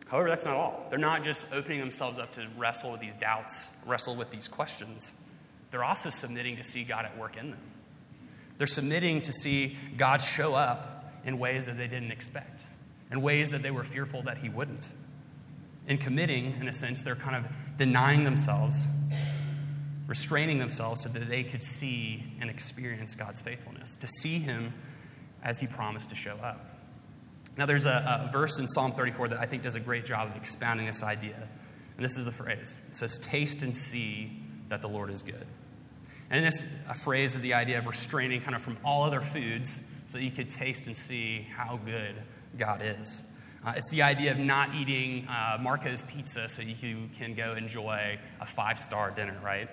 However, 0.08 0.28
that's 0.28 0.44
not 0.44 0.56
all. 0.56 0.86
They're 0.90 0.98
not 0.98 1.22
just 1.22 1.52
opening 1.52 1.78
themselves 1.78 2.18
up 2.18 2.32
to 2.32 2.46
wrestle 2.56 2.90
with 2.90 3.00
these 3.00 3.16
doubts, 3.16 3.76
wrestle 3.86 4.16
with 4.16 4.30
these 4.30 4.48
questions. 4.48 5.14
They're 5.70 5.84
also 5.84 6.10
submitting 6.10 6.56
to 6.56 6.64
see 6.64 6.84
God 6.84 7.04
at 7.04 7.16
work 7.16 7.36
in 7.36 7.50
them. 7.50 7.60
They're 8.58 8.66
submitting 8.66 9.22
to 9.22 9.32
see 9.32 9.76
God 9.96 10.20
show 10.20 10.54
up 10.54 11.12
in 11.24 11.38
ways 11.38 11.66
that 11.66 11.76
they 11.76 11.86
didn't 11.86 12.10
expect, 12.10 12.62
in 13.10 13.22
ways 13.22 13.50
that 13.50 13.62
they 13.62 13.70
were 13.70 13.84
fearful 13.84 14.22
that 14.22 14.38
He 14.38 14.48
wouldn't. 14.48 14.88
In 15.86 15.98
committing, 15.98 16.56
in 16.60 16.68
a 16.68 16.72
sense, 16.72 17.02
they're 17.02 17.16
kind 17.16 17.36
of 17.36 17.50
denying 17.76 18.24
themselves 18.24 18.86
restraining 20.10 20.58
themselves 20.58 21.02
so 21.02 21.08
that 21.08 21.28
they 21.28 21.44
could 21.44 21.62
see 21.62 22.24
and 22.40 22.50
experience 22.50 23.14
God's 23.14 23.40
faithfulness, 23.40 23.96
to 23.98 24.08
see 24.08 24.40
Him 24.40 24.74
as 25.44 25.60
He 25.60 25.68
promised 25.68 26.10
to 26.10 26.16
show 26.16 26.34
up. 26.42 26.66
Now, 27.56 27.64
there's 27.64 27.86
a, 27.86 28.24
a, 28.26 28.32
verse 28.32 28.58
in 28.58 28.66
Psalm 28.66 28.90
34 28.90 29.28
that 29.28 29.38
I 29.38 29.46
think 29.46 29.62
does 29.62 29.76
a 29.76 29.80
great 29.80 30.04
job 30.04 30.28
of 30.28 30.36
expounding 30.36 30.86
this 30.86 31.04
idea. 31.04 31.36
And 31.96 32.04
this 32.04 32.18
is 32.18 32.24
the 32.24 32.32
phrase 32.32 32.76
it 32.88 32.96
says, 32.96 33.18
Taste 33.18 33.62
and 33.62 33.74
see 33.74 34.32
that 34.68 34.82
the 34.82 34.88
Lord 34.88 35.10
is 35.10 35.22
good. 35.22 35.46
And 36.30 36.44
this 36.44 36.72
phrase 37.02 37.34
is 37.34 37.42
the 37.42 37.54
idea 37.54 37.78
of 37.78 37.86
restraining 37.86 38.40
kind 38.40 38.54
of 38.54 38.62
from 38.62 38.78
all 38.84 39.02
other 39.02 39.20
foods 39.20 39.82
so 40.06 40.18
that 40.18 40.24
you 40.24 40.30
could 40.30 40.48
taste 40.48 40.86
and 40.86 40.96
see 40.96 41.46
how 41.54 41.78
good 41.84 42.14
God 42.56 42.80
is. 42.82 43.24
Uh, 43.64 43.74
it's 43.76 43.90
the 43.90 44.02
idea 44.02 44.30
of 44.30 44.38
not 44.38 44.74
eating 44.74 45.26
uh, 45.28 45.58
Marco's 45.60 46.02
pizza 46.04 46.48
so 46.48 46.62
you 46.62 47.08
can 47.16 47.34
go 47.34 47.54
enjoy 47.54 48.18
a 48.40 48.46
five 48.46 48.78
star 48.78 49.10
dinner, 49.10 49.36
right? 49.44 49.68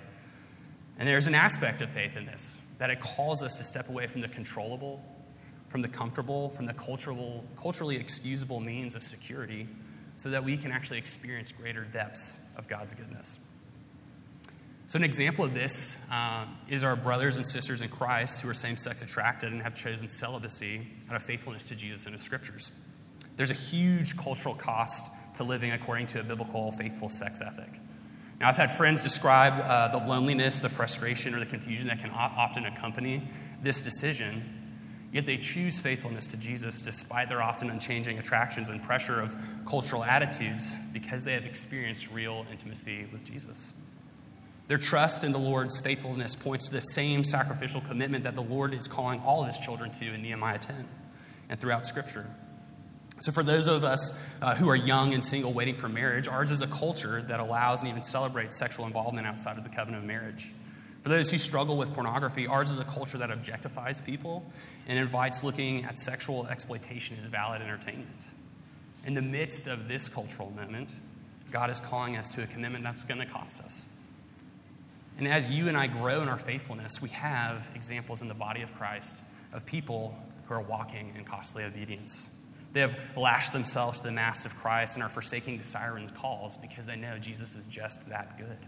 And 1.00 1.08
there's 1.08 1.28
an 1.28 1.36
aspect 1.36 1.82
of 1.82 1.89
faith 1.89 2.17
in 2.17 2.26
this 2.26 2.58
that 2.80 2.89
it 2.91 3.00
calls 3.00 3.41
us 3.41 3.58
to 3.58 3.63
step 3.63 3.89
away 3.89 4.06
from 4.06 4.22
the 4.22 4.28
controllable, 4.28 5.02
from 5.70 5.82
the 5.82 5.88
comfortable, 5.88 6.50
from 6.50 6.65
the 6.65 6.74
cultural, 6.74 7.43
culturally 7.60 7.96
excusable 7.96 8.60
means 8.60 8.93
of 8.93 9.02
security 9.02 9.67
so 10.15 10.30
that 10.30 10.43
we 10.43 10.58
can 10.58 10.72
actually 10.72 10.98
experience 10.98 11.52
greater 11.52 11.84
depths 11.86 12.38
of 12.56 12.67
God's 12.67 12.93
goodness. 12.93 13.39
So, 14.88 14.95
an 14.95 15.04
example 15.04 15.43
of 15.43 15.54
this 15.54 16.02
uh, 16.10 16.45
is 16.69 16.86
our 16.86 16.95
brothers 16.95 17.36
and 17.36 17.45
sisters 17.45 17.82
in 17.82 17.89
Christ 17.89 18.39
who 18.39 18.50
are 18.50 18.54
same 18.54 18.78
sex 18.78 19.02
attracted 19.02 19.52
and 19.52 19.62
have 19.62 19.76
chosen 19.76 20.08
celibacy 20.08 20.88
out 21.10 21.17
of 21.17 21.23
faithfulness 21.23 21.67
to 21.67 21.76
Jesus 21.76 22.06
and 22.06 22.13
His 22.13 22.21
scriptures. 22.21 22.71
There's 23.36 23.52
a 23.52 23.54
huge 23.54 24.15
cultural 24.15 24.56
cost 24.56 25.13
to 25.36 25.43
living 25.43 25.71
according 25.71 26.08
to 26.08 26.21
a 26.21 26.23
biblical, 26.23 26.71
faithful 26.71 27.10
sex 27.10 27.41
ethic. 27.41 27.67
Now, 28.39 28.47
I've 28.47 28.56
had 28.56 28.71
friends 28.71 29.04
describe 29.04 29.60
uh, 29.60 29.89
the 29.89 30.08
loneliness, 30.08 30.60
the 30.62 30.69
frustration, 30.69 31.36
or 31.36 31.39
the 31.39 31.45
confusion 31.45 31.89
that 31.89 32.00
can 32.00 32.12
often 32.12 32.65
accompany 32.65 33.28
this 33.62 33.84
decision, 33.84 34.41
yet 35.12 35.26
they 35.26 35.36
choose 35.36 35.82
faithfulness 35.82 36.28
to 36.28 36.38
Jesus 36.38 36.82
despite 36.82 37.28
their 37.28 37.41
often 37.41 37.69
unchanging 37.69 38.19
attractions 38.19 38.69
and 38.69 38.82
pressure 38.82 39.19
of 39.19 39.36
cultural 39.67 40.06
attitudes 40.06 40.73
because 40.93 41.26
they 41.26 41.34
have 41.34 41.43
experienced 41.43 42.10
real 42.10 42.45
intimacy 42.50 43.06
with 43.12 43.26
Jesus. 43.26 43.73
Their 44.67 44.77
trust 44.77 45.23
in 45.23 45.32
the 45.32 45.39
Lord's 45.39 45.80
faithfulness 45.80 46.36
points 46.36 46.67
to 46.67 46.73
the 46.73 46.82
same 46.82 47.23
sacrificial 47.23 47.82
commitment 47.82 48.25
that 48.25 48.36
the 48.36 48.43
Lord 48.43 48.73
is 48.73 48.88
calling 48.88 49.21
all 49.21 49.41
of 49.41 49.47
his 49.47 49.58
children 49.58 49.91
to 49.91 50.13
in 50.13 50.21
Nehemiah 50.21 50.60
10 50.60 50.88
and 51.49 51.60
throughout 51.60 51.86
Scripture. 51.86 52.25
So, 53.19 53.32
for 53.32 53.41
those 53.41 53.67
of 53.67 53.84
us 53.84 54.23
uh, 54.41 54.53
who 54.56 54.69
are 54.69 54.75
young 54.75 55.13
and 55.13 55.25
single 55.25 55.51
waiting 55.51 55.73
for 55.73 55.89
marriage, 55.89 56.27
ours 56.27 56.51
is 56.51 56.62
a 56.62 56.67
culture 56.67 57.21
that 57.23 57.39
allows 57.39 57.82
and 57.82 57.89
even 57.89 58.03
celebrates 58.03 58.58
sexual 58.58 58.86
involvement 58.86 59.25
outside 59.25 59.58
of 59.58 59.63
the 59.63 59.69
covenant 59.69 60.03
of 60.03 60.08
marriage. 60.08 60.51
For 61.01 61.10
those 61.10 61.32
who 61.32 61.38
struggle 61.38 61.77
with 61.77 61.93
pornography, 61.93 62.45
ours 62.45 62.69
is 62.69 62.77
a 62.77 62.84
culture 62.84 63.17
that 63.17 63.30
objectifies 63.30 64.03
people 64.03 64.45
and 64.88 64.99
invites 64.99 65.43
looking 65.43 65.86
at 65.86 65.97
sexual 65.97 66.45
exploitation 66.47 67.17
as 67.17 67.23
valid 67.23 67.62
entertainment. 67.62 68.27
In 69.06 69.13
the 69.13 69.21
midst 69.21 69.67
of 69.67 69.88
this 69.88 70.10
cultural 70.10 70.51
moment, 70.51 70.93
God 71.49 71.69
is 71.69 71.80
calling 71.80 72.17
us 72.17 72.36
to 72.36 72.43
a 72.43 72.47
commitment 72.47 72.84
that's 72.84 73.03
going 73.03 73.19
to 73.19 73.25
cost 73.25 73.62
us. 73.62 73.86
And 75.17 75.27
as 75.27 75.49
you 75.49 75.67
and 75.67 75.75
I 75.75 75.88
grow 75.88 76.21
in 76.21 76.27
our 76.27 76.38
faithfulness, 76.38 77.01
we 77.01 77.10
have 77.10 77.71
examples 77.73 78.21
in 78.21 78.27
the 78.27 78.36
body 78.36 78.62
of 78.62 78.73
Christ 78.75 79.23
of 79.51 79.65
people 79.65 80.15
who 80.45 80.53
are 80.53 80.62
walking 80.62 81.13
in 81.17 81.25
costly 81.25 81.63
obedience. 81.63 82.30
They 82.73 82.82
have 82.82 82.97
lashed 83.15 83.53
themselves 83.53 83.99
to 83.99 84.06
the 84.06 84.12
mast 84.12 84.45
of 84.45 84.56
Christ 84.58 84.95
and 84.95 85.03
are 85.03 85.10
forsaking 85.10 85.58
the 85.58 85.63
siren 85.63 86.10
calls 86.21 86.58
because 86.58 86.86
they 86.86 86.95
know 86.95 87.17
Jesus 87.17 87.56
is 87.56 87.65
just 87.65 88.08
that 88.10 88.38
good. 88.38 88.60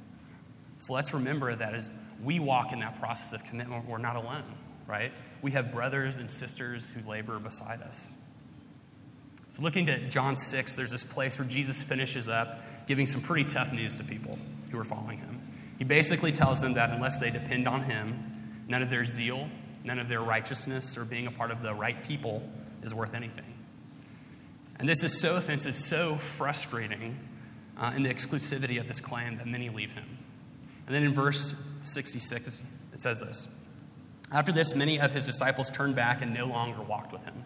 So 0.80 0.94
let's 0.94 1.14
remember 1.14 1.54
that 1.54 1.76
as 1.76 1.90
we 2.24 2.40
walk 2.40 2.72
in 2.72 2.80
that 2.80 3.00
process 3.00 3.34
of 3.34 3.46
commitment, 3.46 3.88
we're 3.88 3.98
not 3.98 4.16
alone, 4.16 4.44
right? 4.88 5.12
We 5.42 5.52
have 5.52 5.72
brothers 5.72 6.18
and 6.18 6.32
sisters 6.32 6.90
who 6.90 7.08
labor 7.08 7.38
beside 7.38 7.82
us. 7.82 8.14
So, 9.50 9.64
looking 9.64 9.88
to 9.88 10.08
John 10.10 10.38
6, 10.38 10.76
there's 10.76 10.92
this 10.92 11.04
place 11.04 11.40
where 11.40 11.48
Jesus 11.48 11.82
finishes 11.82 12.28
up 12.30 12.60
giving 12.88 13.08
some 13.08 13.22
pretty 13.22 13.50
tough 13.50 13.74
news 13.74 13.96
to 13.96 14.04
people 14.04 14.38
who 14.72 14.80
are 14.80 14.84
following 14.84 15.18
him. 15.18 15.39
He 15.80 15.86
basically 15.86 16.34
tells 16.34 16.60
them 16.60 16.74
that 16.74 16.92
unless 16.92 17.20
they 17.20 17.32
depend 17.32 17.68
on 17.68 17.84
him, 17.84 18.64
none 18.68 18.82
of 18.82 18.90
their 18.90 19.06
zeal, 19.06 19.50
none 19.86 19.98
of 19.98 20.10
their 20.10 20.22
righteousness, 20.22 20.98
or 20.98 21.06
being 21.06 21.26
a 21.26 21.32
part 21.32 21.52
of 21.52 21.64
the 21.64 21.74
right 21.74 22.04
people 22.04 22.44
is 22.84 22.94
worth 22.94 23.14
anything. 23.16 23.46
And 24.78 24.88
this 24.88 25.06
is 25.06 25.20
so 25.20 25.38
offensive, 25.38 25.78
so 25.78 26.16
frustrating 26.16 27.18
uh, 27.78 27.94
in 27.96 28.04
the 28.04 28.14
exclusivity 28.14 28.78
of 28.78 28.90
this 28.90 29.00
claim 29.00 29.38
that 29.38 29.48
many 29.48 29.70
leave 29.70 29.94
him. 29.94 30.18
And 30.86 30.94
then 30.94 31.04
in 31.04 31.14
verse 31.14 31.66
66, 31.84 32.64
it 32.92 33.02
says 33.02 33.22
this 33.22 33.48
After 34.34 34.52
this, 34.52 34.76
many 34.76 35.00
of 35.00 35.14
his 35.14 35.26
disciples 35.26 35.70
turned 35.70 35.96
back 35.96 36.22
and 36.22 36.34
no 36.34 36.46
longer 36.46 36.82
walked 36.82 37.14
with 37.14 37.24
him. 37.24 37.46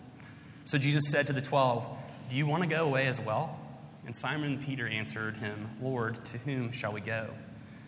So 0.65 0.79
Jesus 0.79 1.03
said 1.11 1.27
to 1.27 1.33
the 1.33 1.41
twelve, 1.41 1.87
Do 2.31 2.35
you 2.35 2.47
want 2.47 2.63
to 2.63 2.69
go 2.69 2.83
away 2.85 3.05
as 3.05 3.21
well? 3.21 3.59
And 4.07 4.15
Simon 4.15 4.61
Peter 4.65 4.87
answered 4.87 5.37
him, 5.37 5.69
Lord, 5.79 6.23
to 6.25 6.39
whom 6.39 6.71
shall 6.71 6.93
we 6.93 7.01
go? 7.01 7.29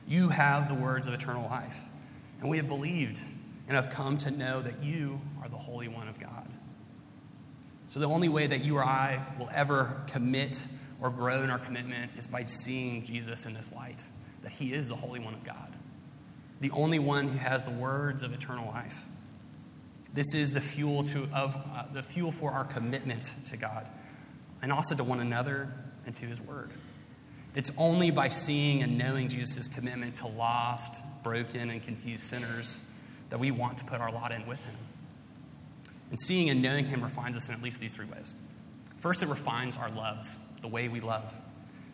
You 0.07 0.29
have 0.29 0.67
the 0.67 0.75
words 0.75 1.07
of 1.07 1.13
eternal 1.13 1.43
life, 1.49 1.79
and 2.39 2.49
we 2.49 2.57
have 2.57 2.67
believed 2.67 3.19
and 3.67 3.75
have 3.75 3.89
come 3.89 4.17
to 4.19 4.31
know 4.31 4.61
that 4.61 4.83
you 4.83 5.19
are 5.41 5.49
the 5.49 5.57
Holy 5.57 5.87
One 5.87 6.07
of 6.07 6.19
God. 6.19 6.47
So, 7.87 7.99
the 7.99 8.07
only 8.07 8.29
way 8.29 8.47
that 8.47 8.63
you 8.63 8.77
or 8.77 8.83
I 8.83 9.25
will 9.39 9.49
ever 9.53 10.01
commit 10.07 10.67
or 11.01 11.09
grow 11.09 11.43
in 11.43 11.49
our 11.49 11.59
commitment 11.59 12.11
is 12.17 12.27
by 12.27 12.43
seeing 12.43 13.03
Jesus 13.03 13.45
in 13.45 13.53
this 13.53 13.71
light, 13.71 14.03
that 14.43 14.51
he 14.51 14.73
is 14.73 14.87
the 14.87 14.95
Holy 14.95 15.19
One 15.19 15.33
of 15.33 15.43
God, 15.43 15.73
the 16.61 16.71
only 16.71 16.99
one 16.99 17.27
who 17.27 17.37
has 17.37 17.63
the 17.63 17.71
words 17.71 18.23
of 18.23 18.33
eternal 18.33 18.67
life. 18.67 19.05
This 20.13 20.33
is 20.33 20.53
the 20.53 20.61
fuel, 20.61 21.03
to, 21.05 21.27
of, 21.33 21.55
uh, 21.55 21.83
the 21.93 22.01
fuel 22.01 22.31
for 22.31 22.51
our 22.51 22.63
commitment 22.63 23.35
to 23.47 23.57
God 23.57 23.91
and 24.61 24.71
also 24.71 24.95
to 24.95 25.03
one 25.03 25.19
another 25.19 25.73
and 26.05 26.15
to 26.15 26.25
his 26.25 26.39
word. 26.39 26.71
It's 27.55 27.71
only 27.77 28.11
by 28.11 28.27
seeing 28.27 28.83
and 28.83 28.97
knowing 28.97 29.29
Jesus' 29.29 29.69
commitment 29.69 30.15
to 30.15 30.27
lost, 30.27 31.03
broken, 31.23 31.69
and 31.69 31.81
confused 31.81 32.23
sinners 32.23 32.91
that 33.29 33.39
we 33.39 33.49
want 33.49 33.77
to 33.77 33.85
put 33.85 34.01
our 34.01 34.11
lot 34.11 34.33
in 34.33 34.45
with 34.45 34.61
him. 34.63 34.75
And 36.09 36.19
seeing 36.19 36.49
and 36.49 36.61
knowing 36.61 36.85
him 36.85 37.01
refines 37.01 37.35
us 37.37 37.47
in 37.47 37.55
at 37.55 37.61
least 37.61 37.79
these 37.79 37.95
three 37.95 38.05
ways. 38.05 38.33
First, 38.97 39.23
it 39.23 39.29
refines 39.29 39.77
our 39.77 39.89
loves, 39.89 40.37
the 40.61 40.67
way 40.67 40.89
we 40.89 40.99
love. 40.99 41.37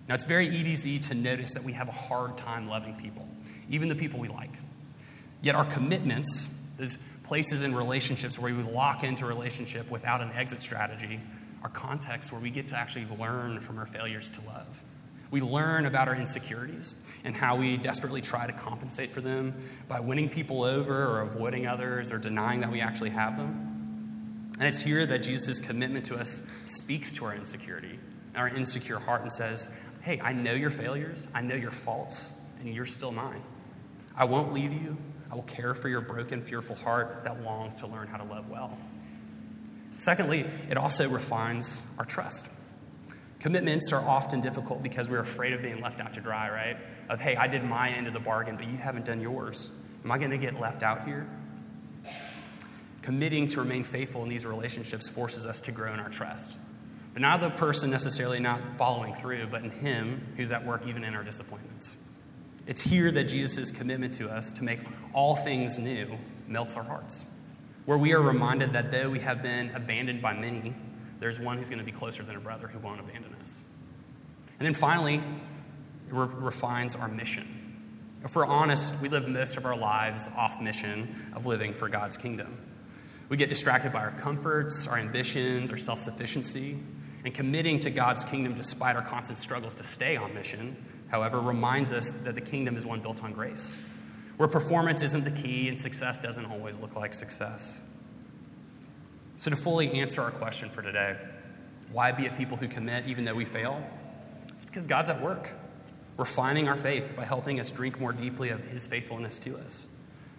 Now, 0.10 0.16
it's 0.16 0.26
very 0.26 0.48
easy 0.48 1.00
to 1.00 1.14
notice 1.14 1.54
that 1.54 1.64
we 1.64 1.74
have 1.74 1.88
a 1.88 1.92
hard 1.92 2.38
time 2.38 2.68
loving 2.68 2.96
people, 2.96 3.28
even 3.70 3.88
the 3.88 3.96
people 3.96 4.20
we 4.20 4.28
like. 4.28 4.52
Yet, 5.42 5.56
our 5.56 5.66
commitments, 5.66 6.68
those 6.78 6.98
places 7.24 7.62
in 7.62 7.76
relationships 7.76 8.38
where 8.38 8.54
we 8.54 8.64
lock 8.64 9.04
into 9.04 9.26
a 9.26 9.28
relationship 9.28 9.90
without 9.92 10.22
an 10.22 10.32
exit 10.36 10.60
strategy, 10.60 11.20
are 11.64 11.70
contexts 11.70 12.32
where 12.32 12.42
we 12.42 12.50
get 12.50 12.68
to 12.68 12.76
actually 12.76 13.06
learn 13.20 13.60
from 13.60 13.78
our 13.78 13.86
failures 13.86 14.30
to 14.32 14.42
love. 14.42 14.84
We 15.32 15.40
learn 15.40 15.86
about 15.86 16.10
our 16.10 16.16
insecurities 16.16 16.94
and 17.24 17.34
how 17.34 17.56
we 17.56 17.78
desperately 17.78 18.20
try 18.20 18.46
to 18.46 18.54
compensate 18.54 19.12
for 19.12 19.22
them 19.22 19.56
by 19.88 20.02
winning 20.02 20.28
people 20.28 20.64
over 20.64 21.06
or 21.06 21.22
avoiding 21.22 21.68
others 21.68 22.12
or 22.12 22.18
denying 22.18 22.60
that 22.60 22.72
we 22.72 22.82
actually 22.82 23.12
have 23.12 23.38
them. 23.38 24.52
And 24.60 24.68
it's 24.68 24.82
here 24.82 25.06
that 25.06 25.24
Jesus' 25.24 25.60
commitment 25.60 26.06
to 26.06 26.18
us 26.18 26.52
speaks 26.66 27.14
to 27.16 27.26
our 27.26 27.34
insecurity, 27.34 27.98
our 28.36 28.50
insecure 28.50 29.00
heart, 29.00 29.22
and 29.22 29.32
says, 29.32 29.70
Hey, 30.02 30.20
I 30.20 30.34
know 30.34 30.54
your 30.54 30.70
failures, 30.70 31.28
I 31.34 31.42
know 31.42 31.56
your 31.56 31.72
faults, 31.72 32.34
and 32.60 32.74
you're 32.74 32.86
still 32.86 33.12
mine. 33.12 33.42
I 34.16 34.26
won't 34.26 34.52
leave 34.52 34.74
you. 34.74 34.98
I 35.32 35.36
will 35.36 35.44
care 35.44 35.74
for 35.74 35.88
your 35.88 36.02
broken, 36.02 36.42
fearful 36.42 36.76
heart 36.76 37.24
that 37.24 37.42
longs 37.42 37.78
to 37.78 37.88
learn 37.88 38.08
how 38.08 38.18
to 38.18 38.26
love 38.26 38.50
well. 38.50 38.78
Secondly, 39.98 40.46
it 40.70 40.78
also 40.78 41.08
refines 41.08 41.88
our 41.98 42.06
trust. 42.06 42.50
Commitments 43.42 43.92
are 43.92 44.08
often 44.08 44.40
difficult 44.40 44.84
because 44.84 45.10
we're 45.10 45.20
afraid 45.20 45.52
of 45.54 45.64
being 45.64 45.82
left 45.82 46.00
out 46.00 46.14
to 46.14 46.22
dry, 46.22 46.48
right? 46.52 46.78
Of, 47.10 47.20
hey, 47.20 47.36
I 47.36 47.48
did 47.48 47.64
my 47.64 47.90
end 47.90 48.06
of 48.06 48.14
the 48.14 48.20
bargain, 48.20 48.56
but 48.56 48.70
you 48.70 48.78
haven't 48.78 49.06
done 49.06 49.20
yours. 49.20 49.72
Am 50.04 50.12
I 50.12 50.20
going 50.20 50.30
to 50.30 50.38
get 50.38 50.60
left 50.60 50.84
out 50.84 51.06
here? 51.06 51.28
Committing 53.02 53.48
to 53.48 53.60
remain 53.60 53.84
faithful 53.84 54.22
in 54.22 54.30
these 54.30 54.46
relationships 54.46 55.08
forces 55.08 55.48
us 55.48 55.60
to 55.62 55.72
grow 55.72 55.92
in 55.92 56.00
our 56.00 56.10
trust. 56.10 56.56
But 57.14 57.24
not 57.24 57.42
the 57.42 57.50
person 57.50 57.90
necessarily 57.90 58.40
not 58.40 58.60
following 58.78 59.16
through, 59.16 59.48
but 59.48 59.64
in 59.64 59.72
Him 59.72 60.22
who's 60.38 60.52
at 60.52 60.64
work 60.64 60.86
even 60.86 61.04
in 61.04 61.16
our 61.16 61.24
disappointments. 61.24 61.96
It's 62.68 62.82
here 62.82 63.10
that 63.12 63.24
Jesus' 63.24 63.72
commitment 63.72 64.14
to 64.14 64.30
us 64.30 64.54
to 64.54 64.64
make 64.64 64.82
all 65.14 65.36
things 65.36 65.80
new 65.80 66.16
melts 66.48 66.76
our 66.76 66.84
hearts, 66.84 67.26
where 67.86 67.98
we 67.98 68.14
are 68.14 68.22
reminded 68.22 68.74
that 68.74 68.92
though 68.92 69.10
we 69.10 69.20
have 69.20 69.42
been 69.42 69.72
abandoned 69.74 70.22
by 70.22 70.34
many, 70.34 70.76
there's 71.22 71.40
one 71.40 71.58
who's 71.58 71.70
going 71.70 71.80
to 71.80 71.86
be 71.86 71.92
closer 71.92 72.24
than 72.24 72.36
a 72.36 72.40
brother 72.40 72.68
who 72.68 72.80
won't 72.80 73.00
abandon 73.00 73.34
us. 73.44 73.64
And 74.60 74.66
then 74.66 74.74
finally, 74.74 75.16
it 75.16 75.24
re- 76.10 76.28
refines 76.34 76.96
our 76.96 77.08
mission. 77.08 77.48
If 78.24 78.36
we're 78.36 78.46
honest, 78.46 79.00
we 79.02 79.08
live 79.08 79.28
most 79.28 79.56
of 79.56 79.66
our 79.66 79.78
lives 79.78 80.28
off 80.36 80.60
mission 80.60 81.32
of 81.36 81.46
living 81.46 81.74
for 81.74 81.90
God's 81.90 82.18
kingdom. 82.18 82.60
We 83.30 83.38
get 83.38 83.50
distracted 83.50 83.94
by 83.94 84.00
our 84.00 84.12
comforts, 84.12 84.88
our 84.88 84.98
ambitions, 84.98 85.70
our 85.70 85.78
self 85.78 86.00
sufficiency, 86.00 86.78
and 87.24 87.34
committing 87.34 87.80
to 87.82 87.92
God's 87.92 88.26
kingdom 88.26 88.56
despite 88.56 88.96
our 88.96 89.04
constant 89.04 89.38
struggles 89.38 89.76
to 89.76 89.84
stay 89.84 90.18
on 90.18 90.34
mission, 90.34 90.76
however, 91.10 91.40
reminds 91.40 91.94
us 91.94 92.10
that 92.10 92.34
the 92.34 92.42
kingdom 92.42 92.76
is 92.76 92.86
one 92.86 93.00
built 93.00 93.24
on 93.24 93.32
grace, 93.32 93.78
where 94.38 94.50
performance 94.50 95.04
isn't 95.04 95.24
the 95.24 95.32
key 95.32 95.68
and 95.68 95.80
success 95.80 96.18
doesn't 96.18 96.48
always 96.48 96.80
look 96.80 96.96
like 96.96 97.14
success. 97.14 97.84
So, 99.42 99.50
to 99.50 99.56
fully 99.56 100.00
answer 100.00 100.22
our 100.22 100.30
question 100.30 100.70
for 100.70 100.84
today, 100.84 101.18
why 101.92 102.12
be 102.12 102.28
a 102.28 102.32
people 102.32 102.58
who 102.58 102.68
commit 102.68 103.08
even 103.08 103.26
though 103.26 103.34
we 103.34 103.44
fail? 103.44 103.84
It's 104.56 104.66
because 104.66 104.86
God's 104.86 105.10
at 105.10 105.20
work, 105.20 105.54
refining 106.16 106.70
our 106.70 106.78
faith 106.78 107.16
by 107.18 107.26
helping 107.26 107.60
us 107.60 107.72
drink 107.72 108.00
more 108.00 108.14
deeply 108.14 108.50
of 108.50 108.64
His 108.68 108.86
faithfulness 108.86 109.40
to 109.40 109.58
us. 109.58 109.88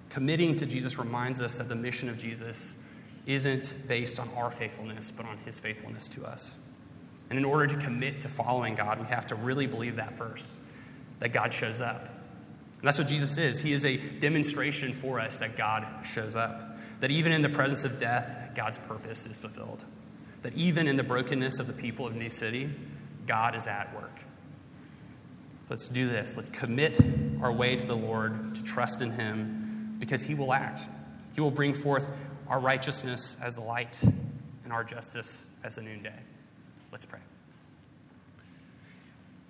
Committing 0.08 0.54
to 0.54 0.66
Jesus 0.66 1.00
reminds 1.00 1.40
us 1.40 1.58
that 1.58 1.68
the 1.68 1.74
mission 1.74 2.08
of 2.08 2.16
Jesus 2.16 2.76
isn't 3.26 3.74
based 3.88 4.20
on 4.20 4.28
our 4.36 4.52
faithfulness, 4.52 5.10
but 5.10 5.26
on 5.26 5.36
His 5.38 5.58
faithfulness 5.58 6.08
to 6.10 6.24
us. 6.24 6.58
And 7.28 7.36
in 7.36 7.44
order 7.44 7.66
to 7.66 7.84
commit 7.84 8.20
to 8.20 8.28
following 8.28 8.76
God, 8.76 9.00
we 9.00 9.06
have 9.06 9.26
to 9.26 9.34
really 9.34 9.66
believe 9.66 9.96
that 9.96 10.16
first 10.16 10.58
that 11.18 11.32
God 11.32 11.52
shows 11.52 11.80
up. 11.80 12.02
And 12.02 12.86
that's 12.86 12.98
what 12.98 13.08
Jesus 13.08 13.36
is. 13.36 13.60
He 13.60 13.72
is 13.72 13.84
a 13.84 13.96
demonstration 13.96 14.92
for 14.92 15.18
us 15.18 15.38
that 15.38 15.56
God 15.56 16.06
shows 16.06 16.36
up 16.36 16.71
that 17.02 17.10
even 17.10 17.32
in 17.32 17.42
the 17.42 17.48
presence 17.48 17.84
of 17.84 17.98
death, 17.98 18.52
God's 18.54 18.78
purpose 18.78 19.26
is 19.26 19.40
fulfilled. 19.40 19.84
That 20.42 20.54
even 20.54 20.86
in 20.86 20.96
the 20.96 21.02
brokenness 21.02 21.58
of 21.58 21.66
the 21.66 21.72
people 21.72 22.06
of 22.06 22.14
New 22.14 22.30
City, 22.30 22.70
God 23.26 23.56
is 23.56 23.66
at 23.66 23.92
work. 23.92 24.20
Let's 25.68 25.88
do 25.88 26.08
this. 26.08 26.36
Let's 26.36 26.48
commit 26.48 27.00
our 27.40 27.52
way 27.52 27.74
to 27.74 27.84
the 27.84 27.96
Lord, 27.96 28.54
to 28.54 28.62
trust 28.62 29.02
in 29.02 29.10
Him, 29.10 29.96
because 29.98 30.22
He 30.22 30.36
will 30.36 30.52
act. 30.52 30.86
He 31.34 31.40
will 31.40 31.50
bring 31.50 31.74
forth 31.74 32.08
our 32.46 32.60
righteousness 32.60 33.36
as 33.42 33.56
the 33.56 33.62
light 33.62 34.00
and 34.62 34.72
our 34.72 34.84
justice 34.84 35.50
as 35.64 35.74
the 35.74 35.82
noonday. 35.82 36.20
Let's 36.92 37.04
pray. 37.04 37.18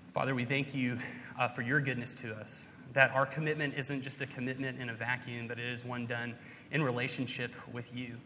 Father, 0.08 0.34
we 0.34 0.46
thank 0.46 0.74
you 0.74 0.96
uh, 1.38 1.48
for 1.48 1.60
your 1.60 1.80
goodness 1.80 2.14
to 2.22 2.32
us 2.34 2.68
that 2.92 3.10
our 3.12 3.24
commitment 3.24 3.74
isn't 3.76 4.02
just 4.02 4.20
a 4.20 4.26
commitment 4.26 4.78
in 4.80 4.90
a 4.90 4.94
vacuum, 4.94 5.48
but 5.48 5.58
it 5.58 5.64
is 5.64 5.84
one 5.84 6.06
done 6.06 6.34
in 6.70 6.82
relationship 6.82 7.50
with 7.72 7.94
you. 7.96 8.16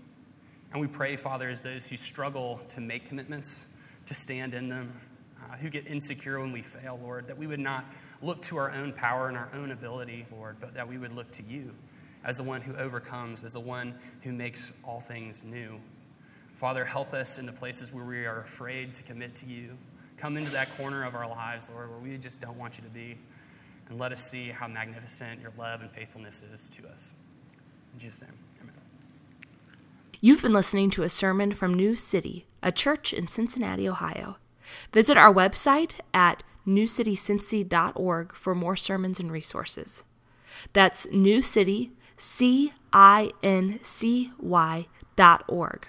And 0.72 0.80
we 0.80 0.88
pray, 0.88 1.16
Father, 1.16 1.48
as 1.48 1.62
those 1.62 1.88
who 1.88 1.96
struggle 1.96 2.60
to 2.68 2.80
make 2.80 3.06
commitments, 3.06 3.66
to 4.06 4.14
stand 4.14 4.54
in 4.54 4.68
them, 4.68 4.92
uh, 5.42 5.56
who 5.56 5.70
get 5.70 5.86
insecure 5.86 6.40
when 6.40 6.52
we 6.52 6.62
fail, 6.62 6.98
Lord, 7.02 7.28
that 7.28 7.38
we 7.38 7.46
would 7.46 7.60
not 7.60 7.84
look 8.22 8.42
to 8.42 8.56
our 8.56 8.72
own 8.72 8.92
power 8.92 9.28
and 9.28 9.36
our 9.36 9.48
own 9.54 9.70
ability, 9.70 10.26
Lord, 10.32 10.56
but 10.60 10.74
that 10.74 10.86
we 10.86 10.98
would 10.98 11.12
look 11.12 11.30
to 11.32 11.42
you 11.44 11.72
as 12.24 12.38
the 12.38 12.42
one 12.42 12.60
who 12.60 12.74
overcomes, 12.74 13.44
as 13.44 13.52
the 13.52 13.60
one 13.60 13.94
who 14.22 14.32
makes 14.32 14.72
all 14.82 15.00
things 15.00 15.44
new. 15.44 15.78
Father, 16.56 16.84
help 16.84 17.14
us 17.14 17.38
in 17.38 17.46
the 17.46 17.52
places 17.52 17.92
where 17.92 18.04
we 18.04 18.24
are 18.24 18.40
afraid 18.40 18.94
to 18.94 19.02
commit 19.04 19.34
to 19.36 19.46
you. 19.46 19.76
Come 20.16 20.36
into 20.36 20.50
that 20.50 20.76
corner 20.76 21.04
of 21.04 21.14
our 21.14 21.28
lives, 21.28 21.70
Lord, 21.72 21.90
where 21.90 21.98
we 21.98 22.16
just 22.16 22.40
don't 22.40 22.58
want 22.58 22.78
you 22.78 22.84
to 22.84 22.90
be 22.90 23.16
and 23.88 23.98
let 23.98 24.12
us 24.12 24.28
see 24.28 24.48
how 24.48 24.66
magnificent 24.66 25.40
your 25.40 25.52
love 25.58 25.80
and 25.80 25.90
faithfulness 25.90 26.42
is 26.52 26.68
to 26.70 26.86
us. 26.88 27.12
In 27.94 28.00
Jesus' 28.00 28.22
name, 28.22 28.38
amen. 28.60 28.74
You've 30.20 30.42
been 30.42 30.52
listening 30.52 30.90
to 30.90 31.02
a 31.02 31.08
sermon 31.08 31.52
from 31.52 31.74
New 31.74 31.94
City, 31.94 32.46
a 32.62 32.72
church 32.72 33.12
in 33.12 33.28
Cincinnati, 33.28 33.88
Ohio. 33.88 34.36
Visit 34.92 35.16
our 35.16 35.32
website 35.32 35.94
at 36.12 36.42
newcitycincy.org 36.66 38.34
for 38.34 38.54
more 38.54 38.76
sermons 38.76 39.20
and 39.20 39.30
resources. 39.30 40.02
That's 40.72 41.10
New 41.12 41.42
City, 41.42 41.92
C 42.16 42.72
I 42.92 43.30
N 43.42 43.78
C 43.82 44.32
Y 44.38 44.88
dot 45.14 45.44
org. 45.48 45.88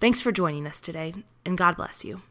Thanks 0.00 0.22
for 0.22 0.32
joining 0.32 0.66
us 0.66 0.80
today, 0.80 1.14
and 1.44 1.58
God 1.58 1.76
bless 1.76 2.04
you. 2.04 2.22